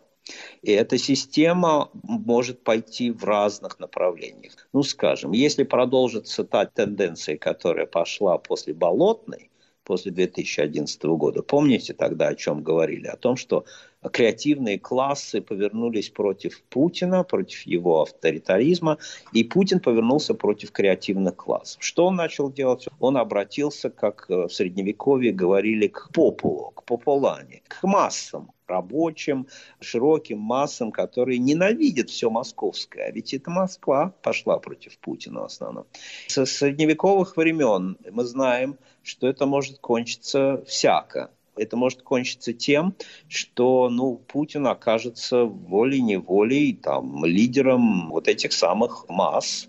И 0.62 0.71
эта 0.71 0.99
система 0.99 1.90
может 2.04 2.62
пойти 2.62 3.11
в 3.11 3.25
разных 3.25 3.81
направлениях. 3.81 4.52
Ну, 4.73 4.85
скажем, 4.85 5.33
если 5.33 5.64
продолжится 5.64 6.45
та 6.45 6.64
тенденция, 6.66 7.37
которая 7.37 7.87
пошла 7.87 8.38
после 8.38 8.73
Болотной, 8.73 9.50
после 9.83 10.12
2011 10.12 11.02
года. 11.02 11.42
Помните 11.42 11.92
тогда, 11.92 12.28
о 12.28 12.37
чем 12.37 12.62
говорили? 12.62 13.09
О 13.09 13.16
том, 13.16 13.37
что 13.37 13.64
креативные 14.11 14.78
классы 14.78 15.40
повернулись 15.40 16.11
против 16.11 16.62
Путина, 16.62 17.25
против 17.25 17.62
его 17.62 18.02
авторитаризма, 18.02 18.99
и 19.32 19.44
Путин 19.44 19.80
повернулся 19.80 20.35
против 20.35 20.73
креативных 20.73 21.37
классов. 21.37 21.82
Что 21.82 22.06
он 22.06 22.16
начал 22.16 22.50
делать? 22.50 22.88
Он 22.99 23.16
обратился, 23.16 23.90
как 23.90 24.26
в 24.28 24.49
Средневековье 24.49 25.32
говорили, 25.32 25.87
к 25.87 26.11
популу, 26.12 26.71
к 26.71 26.85
пополане, 26.85 27.62
к 27.68 27.82
массам, 27.85 28.50
рабочим, 28.66 29.47
широким 29.80 30.38
массам, 30.38 30.90
которые 30.92 31.38
ненавидят 31.38 32.11
все 32.11 32.30
московское. 32.30 33.06
А 33.06 33.11
ведь 33.11 33.35
это 33.35 33.50
Москва 33.50 34.14
пошла 34.23 34.59
против 34.59 34.99
Путина 34.99 35.40
в 35.40 35.44
основном. 35.44 35.85
Со 36.28 36.47
средневековых 36.47 37.37
времен 37.37 37.97
мы 38.11 38.25
знаем, 38.25 38.78
что 39.02 39.28
это 39.28 39.47
может 39.47 39.78
кончиться 39.78 40.64
всяко. 40.66 41.30
Это 41.56 41.76
может 41.76 42.02
кончиться 42.02 42.52
тем, 42.52 42.94
что 43.28 43.88
ну, 43.90 44.16
Путин 44.16 44.66
окажется 44.66 45.44
волей-неволей 45.44 46.73
там, 46.75 47.25
лидером 47.25 48.11
вот 48.11 48.28
этих 48.28 48.52
самых 48.52 49.06
масс 49.09 49.68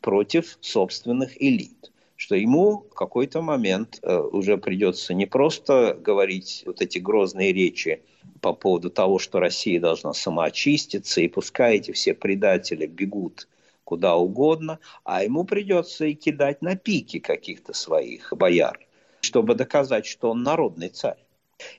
против 0.00 0.58
собственных 0.60 1.42
элит. 1.42 1.90
Что 2.16 2.36
ему 2.36 2.86
в 2.90 2.94
какой-то 2.94 3.42
момент 3.42 3.98
э, 4.02 4.16
уже 4.16 4.56
придется 4.56 5.12
не 5.14 5.26
просто 5.26 5.98
говорить 6.00 6.62
вот 6.64 6.80
эти 6.80 6.98
грозные 6.98 7.52
речи 7.52 8.02
по 8.40 8.52
поводу 8.52 8.90
того, 8.90 9.18
что 9.18 9.40
Россия 9.40 9.80
должна 9.80 10.14
самоочиститься, 10.14 11.20
и 11.20 11.28
пускай 11.28 11.76
эти 11.76 11.90
все 11.90 12.14
предатели 12.14 12.86
бегут 12.86 13.48
куда 13.84 14.16
угодно, 14.16 14.78
а 15.04 15.24
ему 15.24 15.44
придется 15.44 16.06
и 16.06 16.14
кидать 16.14 16.62
на 16.62 16.76
пики 16.76 17.18
каких-то 17.18 17.72
своих 17.72 18.32
бояр, 18.32 18.78
чтобы 19.24 19.54
доказать, 19.54 20.06
что 20.06 20.30
он 20.30 20.42
народный 20.42 20.88
царь. 20.88 21.18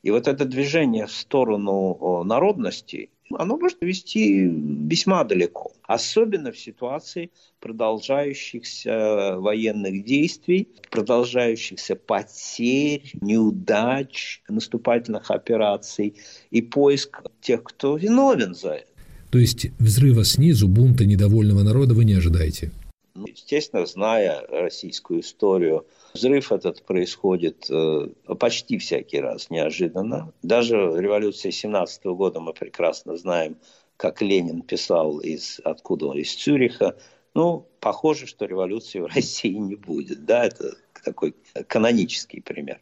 И 0.03 0.11
вот 0.11 0.27
это 0.27 0.45
движение 0.45 1.05
в 1.05 1.11
сторону 1.11 2.23
народности, 2.23 3.09
оно 3.31 3.57
может 3.57 3.81
вести 3.81 4.47
весьма 4.47 5.23
далеко. 5.23 5.71
Особенно 5.83 6.51
в 6.51 6.57
ситуации 6.57 7.29
продолжающихся 7.59 9.35
военных 9.37 10.05
действий, 10.05 10.69
продолжающихся 10.89 11.95
потерь, 11.95 13.11
неудач, 13.21 14.41
наступательных 14.47 15.29
операций 15.31 16.15
и 16.51 16.61
поиск 16.61 17.23
тех, 17.41 17.63
кто 17.63 17.97
виновен 17.97 18.55
за 18.55 18.69
это. 18.69 18.87
То 19.31 19.39
есть 19.39 19.67
взрыва 19.79 20.23
снизу, 20.23 20.67
бунта 20.67 21.05
недовольного 21.05 21.63
народа 21.63 21.93
вы 21.93 22.05
не 22.05 22.13
ожидаете? 22.13 22.71
Ну, 23.15 23.27
естественно, 23.27 23.86
зная 23.86 24.45
российскую 24.50 25.22
историю, 25.22 25.88
взрыв 26.13 26.51
этот 26.51 26.84
происходит 26.84 27.65
э, 27.69 28.10
почти 28.38 28.77
всякий 28.77 29.22
раз 29.22 29.50
неожиданно. 29.50 30.34
Даже 30.43 30.75
революция 30.75 31.53
17 31.53 32.03
года 32.07 32.41
мы 32.41 32.51
прекрасно 32.53 33.15
знаем, 33.15 33.57
как 33.95 34.22
Ленин 34.22 34.62
писал 34.62 35.19
из 35.19 35.62
откуда 35.63 36.07
он, 36.07 36.17
из 36.17 36.36
Цюриха. 36.36 36.98
Ну, 37.34 37.65
похоже, 37.79 38.27
что 38.27 38.45
революции 38.45 39.00
в 39.00 39.05
России 39.15 39.53
не 39.53 39.75
будет. 39.75 40.25
Да, 40.25 40.45
это 40.45 40.75
такой 41.05 41.36
канонический 41.67 42.41
пример. 42.41 42.81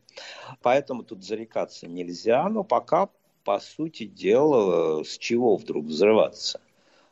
Поэтому 0.63 1.03
тут 1.03 1.23
зарекаться 1.23 1.87
нельзя, 1.87 2.49
но 2.49 2.63
пока, 2.63 3.09
по 3.43 3.59
сути 3.59 4.05
дела, 4.05 5.03
с 5.03 5.15
чего 5.19 5.57
вдруг 5.57 5.85
взрываться? 5.85 6.59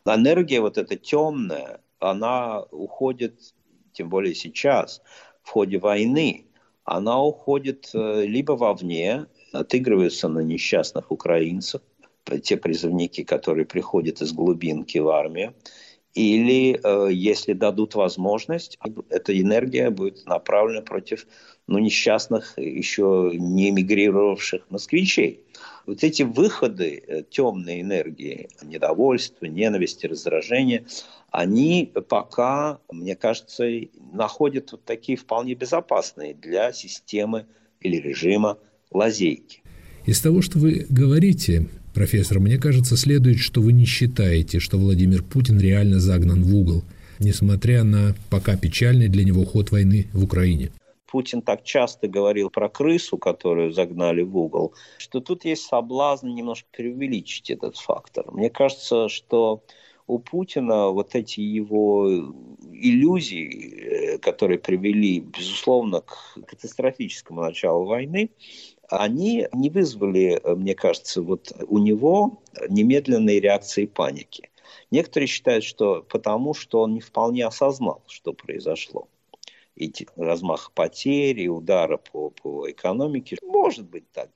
Энергия 0.06 0.60
вот 0.60 0.80
эта 0.80 0.96
темная, 0.96 1.82
она 2.02 2.64
уходит, 2.72 3.54
тем 3.94 4.10
более 4.10 4.36
сейчас, 4.36 5.02
в 5.44 5.50
ходе 5.50 5.78
войны, 5.78 6.46
она 6.84 7.22
уходит 7.22 7.92
э, 7.94 8.26
либо 8.26 8.54
вовне, 8.54 9.28
отыгрывается 9.54 10.28
на 10.28 10.40
несчастных 10.40 11.12
украинцах, 11.12 11.82
те 12.44 12.58
призывники, 12.58 13.24
которые 13.24 13.66
приходят 13.66 14.22
из 14.22 14.32
глубинки 14.34 14.98
в 14.98 15.10
армию, 15.10 15.54
или, 16.14 16.80
э, 16.84 17.14
если 17.14 17.54
дадут 17.54 17.96
возможность, 17.96 18.78
эта 19.10 19.40
энергия 19.40 19.90
будет 19.90 20.26
направлена 20.26 20.82
против 20.82 21.26
ну, 21.68 21.80
несчастных, 21.80 22.58
еще 22.58 23.32
не 23.34 23.70
эмигрировавших 23.70 24.70
москвичей. 24.70 25.46
Вот 25.86 26.04
эти 26.04 26.24
выходы 26.24 27.04
э, 27.06 27.24
темной 27.30 27.82
энергии, 27.82 28.50
недовольства, 28.64 29.46
ненависти, 29.46 30.06
раздражения, 30.06 30.86
они 31.32 31.92
пока, 32.10 32.80
мне 32.92 33.16
кажется, 33.16 33.66
находят 34.14 34.72
вот 34.72 34.84
такие 34.84 35.18
вполне 35.18 35.54
безопасные 35.54 36.34
для 36.34 36.74
системы 36.74 37.46
или 37.80 37.98
режима 37.98 38.58
лазейки. 38.92 39.62
Из 40.06 40.20
того, 40.20 40.42
что 40.42 40.60
вы 40.60 40.86
говорите, 40.90 41.68
профессор, 41.94 42.40
мне 42.40 42.58
кажется, 42.58 42.98
следует, 42.98 43.40
что 43.40 43.62
вы 43.62 43.72
не 43.72 43.86
считаете, 43.86 44.60
что 44.60 44.78
Владимир 44.78 45.24
Путин 45.24 45.60
реально 45.60 46.00
загнан 46.00 46.44
в 46.44 46.56
угол, 46.56 46.84
несмотря 47.20 47.84
на 47.84 48.16
пока 48.30 48.58
печальный 48.58 49.08
для 49.08 49.24
него 49.24 49.46
ход 49.46 49.72
войны 49.72 50.08
в 50.14 50.24
Украине. 50.24 50.72
Путин 51.12 51.42
так 51.42 51.64
часто 51.64 52.08
говорил 52.08 52.50
про 52.50 52.70
крысу, 52.70 53.18
которую 53.18 53.74
загнали 53.74 54.22
в 54.22 54.38
угол, 54.38 54.74
что 54.98 55.20
тут 55.20 55.44
есть 55.44 55.64
соблазн 55.64 56.30
немножко 56.30 56.70
преувеличить 56.72 57.50
этот 57.50 57.76
фактор. 57.76 58.32
Мне 58.32 58.50
кажется, 58.50 59.10
что 59.10 59.62
у 60.08 60.20
Путина 60.20 60.88
вот 60.88 61.14
эти 61.16 61.42
его 61.42 62.08
иллюзии, 62.72 64.14
э, 64.14 64.18
которые 64.20 64.58
привели, 64.58 65.20
безусловно, 65.20 66.00
к 66.00 66.38
катастрофическому 66.48 67.42
началу 67.42 67.86
войны, 67.86 68.30
они 68.90 69.48
не 69.54 69.70
вызвали, 69.70 70.42
мне 70.56 70.76
кажется, 70.76 71.22
вот 71.22 71.52
у 71.68 71.78
него 71.78 72.42
немедленной 72.70 73.42
реакции 73.42 73.86
паники. 73.86 74.50
Некоторые 74.92 75.28
считают, 75.28 75.66
что 75.66 76.06
потому, 76.08 76.54
что 76.54 76.82
он 76.82 76.94
не 76.94 77.02
вполне 77.02 77.46
осознал, 77.46 78.02
что 78.08 78.32
произошло 78.32 79.10
и 79.88 80.08
размах 80.16 80.72
потерь, 80.74 81.40
и 81.40 81.50
удара 81.50 81.98
по, 81.98 82.30
по 82.30 82.70
экономике. 82.70 83.38
Может 83.42 83.90
быть 83.90 84.12
так. 84.12 84.30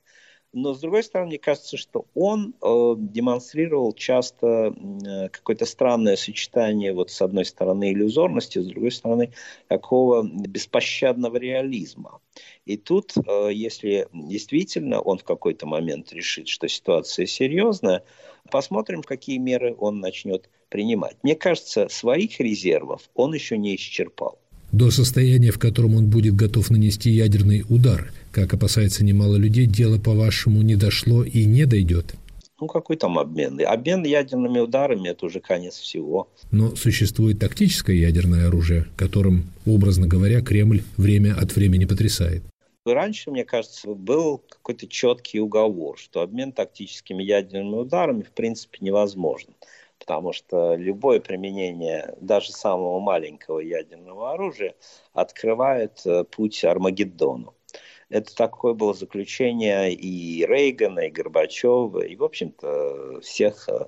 Но, 0.58 0.73
с 0.73 0.79
другой 0.79 1.03
стороны, 1.03 1.31
мне 1.31 1.38
кажется, 1.38 1.75
что 1.75 2.05
он 2.15 2.55
э, 2.62 2.93
демонстрировал 2.97 3.91
часто 3.91 4.73
э, 4.73 5.27
какое-то 5.27 5.65
странное 5.65 6.15
сочетание, 6.15 6.93
вот 6.93 7.12
с 7.12 7.21
одной 7.21 7.43
стороны, 7.43 7.91
иллюзорности, 7.91 8.60
с 8.60 8.65
другой 8.65 8.91
стороны, 8.91 9.34
такого 9.67 10.23
беспощадного 10.23 11.36
реализма. 11.36 12.21
И 12.63 12.77
тут, 12.77 13.15
э, 13.17 13.49
если 13.51 14.08
действительно 14.13 15.01
он 15.01 15.17
в 15.17 15.25
какой-то 15.25 15.65
момент 15.65 16.13
решит, 16.13 16.47
что 16.47 16.69
ситуация 16.69 17.25
серьезная, 17.25 18.05
посмотрим, 18.49 19.03
какие 19.03 19.39
меры 19.39 19.75
он 19.77 19.99
начнет 19.99 20.49
принимать. 20.69 21.17
Мне 21.21 21.36
кажется, 21.36 21.89
своих 21.89 22.39
резервов 22.39 23.10
он 23.13 23.34
еще 23.34 23.58
не 23.58 23.75
исчерпал 23.75 24.39
до 24.75 24.91
состояния, 24.91 25.51
в 25.51 25.59
котором 25.59 25.95
он 25.95 26.09
будет 26.09 26.35
готов 26.35 26.69
нанести 26.69 27.09
ядерный 27.09 27.63
удар. 27.69 28.11
Как 28.31 28.53
опасается 28.53 29.05
немало 29.05 29.38
людей, 29.38 29.65
дело, 29.65 29.97
по-вашему, 29.97 30.61
не 30.61 30.75
дошло 30.75 31.23
и 31.23 31.45
не 31.45 31.65
дойдет. 31.65 32.15
Ну, 32.59 32.67
какой 32.67 32.95
там 32.95 33.19
обмен? 33.19 33.59
Обмен 33.65 34.03
ядерными 34.03 34.59
ударами– 34.59 35.09
это 35.09 35.25
уже 35.25 35.39
конец 35.39 35.75
всего. 35.75 36.29
Но 36.51 36.75
существует 36.75 37.39
тактическое 37.39 37.95
ядерное 37.95 38.47
оружие, 38.47 38.85
которым, 38.95 39.45
образно 39.65 40.07
говоря, 40.07 40.41
Кремль 40.41 40.83
время 40.97 41.35
от 41.38 41.55
времени 41.55 41.85
потрясает. 41.85 42.43
Раньше, 42.85 43.31
мне 43.31 43.43
кажется, 43.43 43.89
был 43.89 44.41
какой-то 44.47 44.88
четкий 44.88 45.39
уговор, 45.39 45.97
что 45.97 46.21
обмен 46.21 46.51
тактическими 46.51 47.23
ядерными 47.23 47.77
ударами 47.77 48.21
в 48.21 48.31
принципе 48.31 48.77
невозможен 48.81 49.49
потому 50.05 50.33
что 50.33 50.75
любое 50.75 51.19
применение 51.19 52.15
даже 52.21 52.51
самого 52.51 52.99
маленького 52.99 53.59
ядерного 53.59 54.33
оружия 54.33 54.75
открывает 55.13 56.05
э, 56.05 56.23
путь 56.25 56.63
Армагеддону. 56.63 57.55
Это 58.09 58.35
такое 58.35 58.73
было 58.73 58.93
заключение 58.93 59.93
и 59.93 60.45
Рейгана, 60.45 60.99
и 60.99 61.11
Горбачева, 61.11 62.01
и, 62.01 62.15
в 62.15 62.23
общем-то, 62.23 63.19
всех 63.23 63.67
э, 63.67 63.85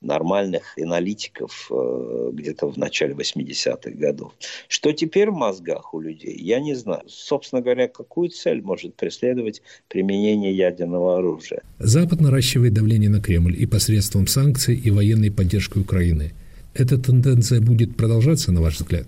нормальных 0.00 0.76
аналитиков 0.76 1.70
э, 1.70 2.30
где-то 2.32 2.66
в 2.66 2.76
начале 2.76 3.14
80-х 3.14 3.90
годов. 3.92 4.32
Что 4.66 4.92
теперь 4.92 5.30
в 5.30 5.34
мозгах 5.34 5.94
у 5.94 6.00
людей, 6.00 6.36
я 6.36 6.58
не 6.58 6.74
знаю. 6.74 7.02
Собственно 7.06 7.62
говоря, 7.62 7.86
какую 7.86 8.30
цель 8.30 8.60
может 8.60 8.96
преследовать 8.96 9.62
применение 9.88 10.52
ядерного 10.52 11.18
оружия? 11.18 11.62
Запад 11.78 12.20
наращивает 12.20 12.74
давление 12.74 13.10
на 13.10 13.20
Кремль 13.20 13.54
и 13.56 13.66
посредством 13.66 14.26
санкций 14.26 14.74
и 14.74 14.90
военной 14.90 15.30
поддержки 15.30 15.78
Украины. 15.78 16.32
Эта 16.74 16.98
тенденция 16.98 17.60
будет 17.60 17.96
продолжаться, 17.96 18.50
на 18.52 18.62
ваш 18.62 18.80
взгляд? 18.80 19.06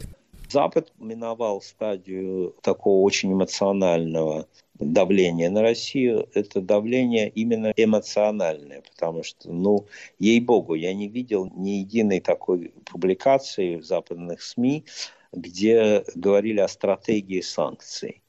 Запад 0.53 0.93
миновал 0.99 1.63
стадию 1.63 2.55
такого 2.61 3.03
очень 3.03 3.33
эмоционального 3.33 4.47
давления 4.75 5.49
на 5.49 5.63
Россию. 5.63 6.29
Это 6.35 6.61
давление 6.61 7.31
именно 7.31 7.73
эмоциональное, 7.75 8.83
потому 8.83 9.23
что, 9.23 9.51
ну, 9.51 9.87
ей-богу, 10.19 10.75
я 10.75 10.93
не 10.93 11.09
видел 11.09 11.51
ни 11.57 11.71
единой 11.71 12.21
такой 12.21 12.73
публикации 12.85 13.77
в 13.77 13.85
западных 13.85 14.43
СМИ, 14.43 14.85
где 15.33 16.05
говорили 16.15 16.61
о 16.61 16.69
стратегии 16.69 17.41
санкций 17.41 18.23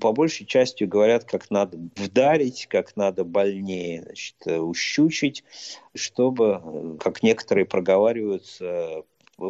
по 0.00 0.12
большей 0.12 0.46
части 0.46 0.84
говорят, 0.84 1.24
как 1.24 1.50
надо 1.50 1.78
вдарить, 1.96 2.66
как 2.66 2.96
надо 2.96 3.22
больнее 3.22 4.02
значит, 4.02 4.34
ущучить, 4.46 5.44
чтобы, 5.94 6.96
как 6.98 7.22
некоторые 7.22 7.64
проговариваются, 7.64 9.04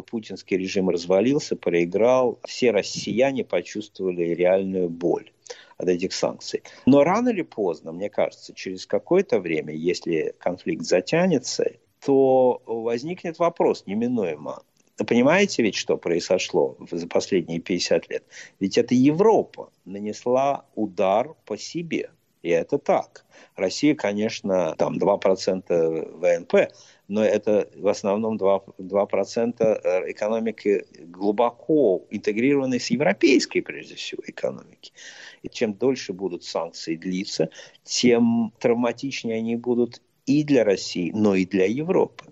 путинский 0.07 0.57
режим 0.57 0.89
развалился, 0.89 1.55
проиграл, 1.55 2.39
все 2.45 2.71
россияне 2.71 3.43
почувствовали 3.43 4.29
реальную 4.29 4.89
боль 4.89 5.31
от 5.77 5.87
этих 5.87 6.13
санкций. 6.13 6.63
Но 6.85 7.03
рано 7.03 7.29
или 7.29 7.41
поздно, 7.41 7.91
мне 7.91 8.09
кажется, 8.09 8.53
через 8.53 8.85
какое-то 8.85 9.39
время, 9.39 9.73
если 9.73 10.33
конфликт 10.39 10.83
затянется, 10.83 11.71
то 12.03 12.61
возникнет 12.65 13.39
вопрос 13.39 13.83
неминуемо. 13.85 14.63
Понимаете 15.07 15.63
ведь, 15.63 15.75
что 15.75 15.97
произошло 15.97 16.77
за 16.91 17.07
последние 17.07 17.59
50 17.59 18.09
лет? 18.09 18.23
Ведь 18.59 18.77
это 18.77 18.93
Европа 18.93 19.71
нанесла 19.85 20.65
удар 20.75 21.35
по 21.45 21.57
себе. 21.57 22.11
И 22.41 22.49
это 22.49 22.77
так. 22.77 23.25
Россия, 23.55 23.95
конечно, 23.95 24.75
там 24.77 24.97
2% 24.97 26.17
ВНП, 26.17 26.73
но 27.09 27.25
это 27.25 27.67
в 27.75 27.87
основном 27.87 28.37
2%, 28.37 28.75
2% 28.77 29.63
э, 29.63 30.11
экономики 30.11 30.85
глубоко 31.07 32.05
интегрированной 32.11 32.79
с 32.79 32.91
европейской, 32.91 33.59
прежде 33.61 33.95
всего, 33.95 34.21
экономики. 34.25 34.93
И 35.41 35.49
чем 35.49 35.73
дольше 35.73 36.13
будут 36.13 36.43
санкции 36.43 36.95
длиться, 36.95 37.49
тем 37.83 38.53
травматичнее 38.59 39.37
они 39.37 39.55
будут 39.55 40.01
и 40.27 40.43
для 40.43 40.63
России, 40.63 41.11
но 41.13 41.35
и 41.35 41.45
для 41.45 41.65
Европы. 41.65 42.25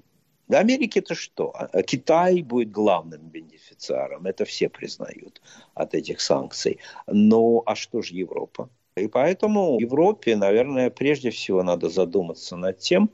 Для 0.47 0.59
Америки 0.59 0.99
это 0.99 1.15
что? 1.15 1.51
А, 1.55 1.69
а 1.73 1.81
Китай 1.81 2.43
будет 2.43 2.71
главным 2.71 3.21
бенефициаром, 3.21 4.27
это 4.27 4.45
все 4.45 4.69
признают 4.69 5.41
от 5.73 5.95
этих 5.95 6.21
санкций. 6.21 6.77
Но 7.07 7.63
а 7.65 7.75
что 7.75 8.03
же 8.03 8.15
Европа? 8.15 8.69
И 8.95 9.07
поэтому 9.07 9.77
Европе, 9.79 10.35
наверное, 10.35 10.89
прежде 10.89 11.31
всего 11.31 11.63
надо 11.63 11.89
задуматься 11.89 12.55
над 12.55 12.77
тем, 12.79 13.09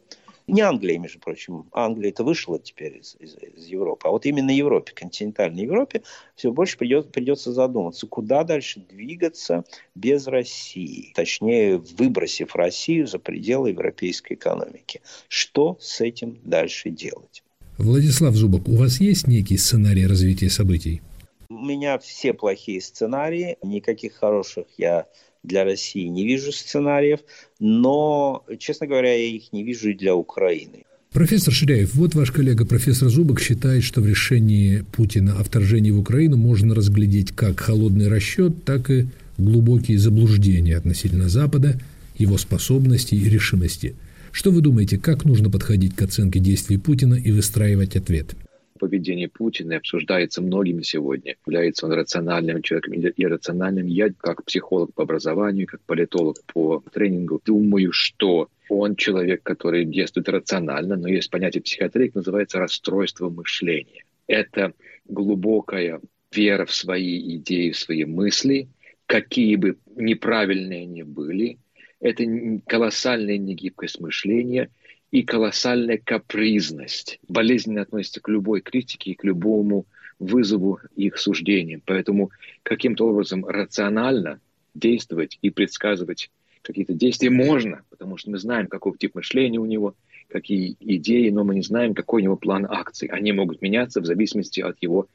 не 0.47 0.61
Англия, 0.61 0.99
между 0.99 1.19
прочим. 1.19 1.65
Англия 1.71 2.09
это 2.09 2.23
вышла 2.23 2.59
теперь 2.59 2.97
из, 2.97 3.15
из, 3.19 3.35
из 3.35 3.65
Европы. 3.67 4.07
А 4.07 4.11
вот 4.11 4.25
именно 4.25 4.51
Европе, 4.51 4.91
континентальной 4.93 5.63
Европе, 5.63 6.03
все 6.35 6.51
больше 6.51 6.77
придет, 6.77 7.11
придется 7.11 7.53
задуматься, 7.53 8.07
куда 8.07 8.43
дальше 8.43 8.81
двигаться 8.81 9.63
без 9.95 10.27
России. 10.27 11.13
Точнее, 11.15 11.77
выбросив 11.77 12.55
Россию 12.55 13.07
за 13.07 13.19
пределы 13.19 13.69
европейской 13.69 14.33
экономики. 14.33 15.01
Что 15.27 15.77
с 15.79 16.01
этим 16.01 16.39
дальше 16.43 16.89
делать? 16.89 17.43
Владислав 17.77 18.35
Зубок, 18.35 18.67
у 18.67 18.75
вас 18.75 18.99
есть 18.99 19.27
некий 19.27 19.57
сценарий 19.57 20.05
развития 20.05 20.49
событий? 20.49 21.01
У 21.49 21.65
меня 21.65 21.97
все 21.99 22.33
плохие 22.33 22.81
сценарии, 22.81 23.57
никаких 23.63 24.13
хороших 24.15 24.65
я 24.77 25.07
для 25.43 25.63
России 25.63 26.07
не 26.07 26.25
вижу 26.25 26.51
сценариев, 26.51 27.19
но, 27.59 28.43
честно 28.59 28.87
говоря, 28.87 29.13
я 29.13 29.25
их 29.25 29.53
не 29.53 29.63
вижу 29.63 29.89
и 29.89 29.93
для 29.93 30.15
Украины. 30.15 30.83
Профессор 31.11 31.53
Ширяев, 31.53 31.93
вот 31.93 32.15
ваш 32.15 32.31
коллега 32.31 32.65
профессор 32.65 33.09
Зубок 33.09 33.39
считает, 33.39 33.83
что 33.83 34.01
в 34.01 34.07
решении 34.07 34.83
Путина 34.93 35.37
о 35.39 35.43
вторжении 35.43 35.91
в 35.91 35.99
Украину 35.99 36.37
можно 36.37 36.73
разглядеть 36.73 37.33
как 37.33 37.59
холодный 37.59 38.07
расчет, 38.07 38.63
так 38.65 38.89
и 38.89 39.05
глубокие 39.37 39.99
заблуждения 39.99 40.75
относительно 40.75 41.29
Запада, 41.29 41.79
его 42.17 42.37
способностей 42.39 43.17
и 43.17 43.29
решимости. 43.29 43.95
Что 44.31 44.49
вы 44.49 44.61
думаете, 44.61 44.97
как 44.97 45.25
нужно 45.25 45.51
подходить 45.51 45.95
к 45.95 46.01
оценке 46.01 46.39
действий 46.39 46.77
Путина 46.77 47.13
и 47.13 47.31
выстраивать 47.31 47.95
ответ? 47.95 48.33
Поведение 48.83 49.29
Путина 49.29 49.77
обсуждается 49.77 50.41
многими 50.41 50.81
сегодня. 50.81 51.37
Является 51.45 51.85
он 51.85 51.93
рациональным 51.93 52.61
человеком 52.61 52.95
или 52.95 53.13
иррациональным. 53.15 53.87
Я, 53.87 54.09
как 54.11 54.43
психолог 54.43 54.93
по 54.93 55.03
образованию, 55.03 55.67
как 55.67 55.79
политолог 55.83 56.35
по 56.53 56.83
тренингу, 56.91 57.41
думаю, 57.45 57.93
что 57.93 58.49
он 58.67 58.97
человек, 58.97 59.41
который 59.41 59.85
действует 59.85 60.27
рационально, 60.27 60.97
но 60.97 61.07
есть 61.07 61.29
понятие 61.29 61.63
психиатрии, 61.63 62.11
называется 62.13 62.59
расстройство 62.59 63.29
мышления. 63.29 64.03
Это 64.27 64.73
глубокая 65.05 66.01
вера 66.35 66.65
в 66.65 66.73
свои 66.73 67.37
идеи, 67.37 67.71
в 67.71 67.77
свои 67.77 68.03
мысли, 68.03 68.67
какие 69.05 69.55
бы 69.55 69.77
неправильные 69.95 70.81
они 70.81 71.03
были. 71.03 71.57
Это 72.01 72.25
колоссальная 72.67 73.37
негибкость 73.37 74.01
мышления– 74.01 74.69
и 75.13 75.21
колоссальная 75.21 76.01
капризность. 76.03 77.19
Болезненно 77.27 77.83
относится 77.83 78.19
к 78.19 78.27
любой 78.29 78.61
критике 78.61 79.11
и 79.11 79.13
к 79.13 79.23
любому 79.23 79.85
вызову 80.17 80.79
их 80.95 81.19
суждениям. 81.19 81.83
Поэтому 81.85 82.31
каким-то 82.63 83.07
образом 83.07 83.45
рационально 83.45 84.39
действовать 84.73 85.37
и 85.43 85.51
предсказывать 85.51 86.31
какие-то 86.63 86.95
действия 86.95 87.29
можно, 87.29 87.83
потому 87.91 88.17
что 88.17 88.31
мы 88.31 88.39
знаем, 88.39 88.65
какой 88.65 88.97
тип 88.97 89.13
мышления 89.13 89.59
у 89.59 89.67
него, 89.67 89.93
какие 90.29 90.77
идеи, 90.79 91.29
но 91.29 91.43
мы 91.43 91.53
не 91.53 91.61
знаем, 91.61 91.93
какой 91.93 92.23
у 92.23 92.25
него 92.25 92.35
план 92.35 92.65
акций. 92.67 93.07
Они 93.07 93.33
могут 93.33 93.61
меняться 93.61 94.01
в 94.01 94.07
зависимости 94.07 94.61
от 94.61 94.81
его 94.81 95.05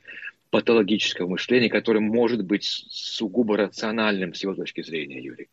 патологического 0.51 1.27
мышления, 1.27 1.71
которое 1.71 1.99
может 1.99 2.45
быть 2.45 2.63
сугубо 2.63 3.57
рациональным 3.57 4.33
с 4.33 4.45
его 4.45 4.55
точки 4.55 4.83
зрения, 4.83 5.21
Юрий. 5.21 5.49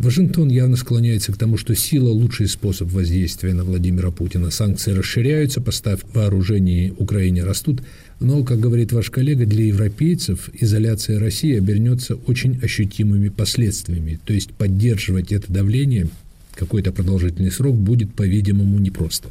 Вашингтон 0.00 0.48
явно 0.48 0.76
склоняется 0.76 1.30
к 1.30 1.36
тому, 1.36 1.58
что 1.58 1.74
сила– 1.74 2.08
лучший 2.10 2.48
способ 2.48 2.88
воздействия 2.88 3.52
на 3.52 3.64
Владимира 3.64 4.10
Путина. 4.10 4.50
Санкции 4.50 4.92
расширяются, 4.92 5.60
поставки 5.60 6.06
вооружений 6.14 6.94
Украине 6.96 7.44
растут. 7.44 7.82
Но, 8.18 8.42
как 8.42 8.60
говорит 8.60 8.92
ваш 8.92 9.10
коллега, 9.10 9.44
для 9.44 9.66
европейцев 9.66 10.48
изоляция 10.54 11.20
России 11.20 11.54
обернется 11.54 12.16
очень 12.26 12.58
ощутимыми 12.62 13.28
последствиями. 13.28 14.18
То 14.24 14.32
есть 14.32 14.52
поддерживать 14.54 15.32
это 15.32 15.52
давление 15.52 16.08
какой-то 16.54 16.92
продолжительный 16.92 17.50
срок 17.50 17.76
будет, 17.76 18.14
по-видимому, 18.14 18.78
непросто. 18.78 19.28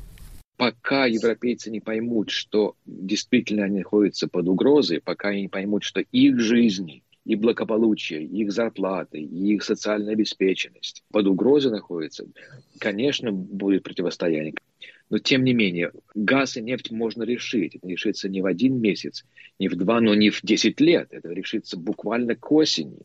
Пока 0.55 1.07
европейцы 1.07 1.71
не 1.71 1.79
поймут, 1.79 2.29
что 2.29 2.75
действительно 2.85 3.63
они 3.63 3.79
находятся 3.79 4.27
под 4.27 4.47
угрозой, 4.47 5.01
пока 5.03 5.29
они 5.29 5.43
не 5.43 5.47
поймут, 5.47 5.83
что 5.83 6.01
их 6.11 6.39
жизни– 6.39 7.01
и 7.29 7.35
благополучие, 7.35 8.23
их 8.23 8.51
зарплаты, 8.51 9.19
их 9.21 9.63
социальная 9.63 10.13
обеспеченность 10.13 11.03
под 11.11 11.27
угрозой 11.27 11.71
находится, 11.71 12.25
конечно, 12.79 13.31
будет 13.31 13.83
противостояние. 13.83 14.55
Но 15.11 15.19
тем 15.19 15.43
не 15.43 15.53
менее, 15.53 15.91
газ 16.15 16.57
и 16.57 16.61
нефть 16.61 16.89
можно 16.89 17.21
решить. 17.21 17.75
Это 17.75 17.87
решится 17.87 18.29
не 18.29 18.41
в 18.41 18.47
один 18.47 18.81
месяц, 18.81 19.25
не 19.59 19.67
в 19.67 19.75
два, 19.75 20.01
но 20.01 20.15
не 20.15 20.31
в 20.31 20.41
десять 20.41 20.81
лет. 20.81 21.09
Это 21.11 21.31
решится 21.31 21.77
буквально 21.77 22.35
к 22.35 22.51
осени. 22.51 22.97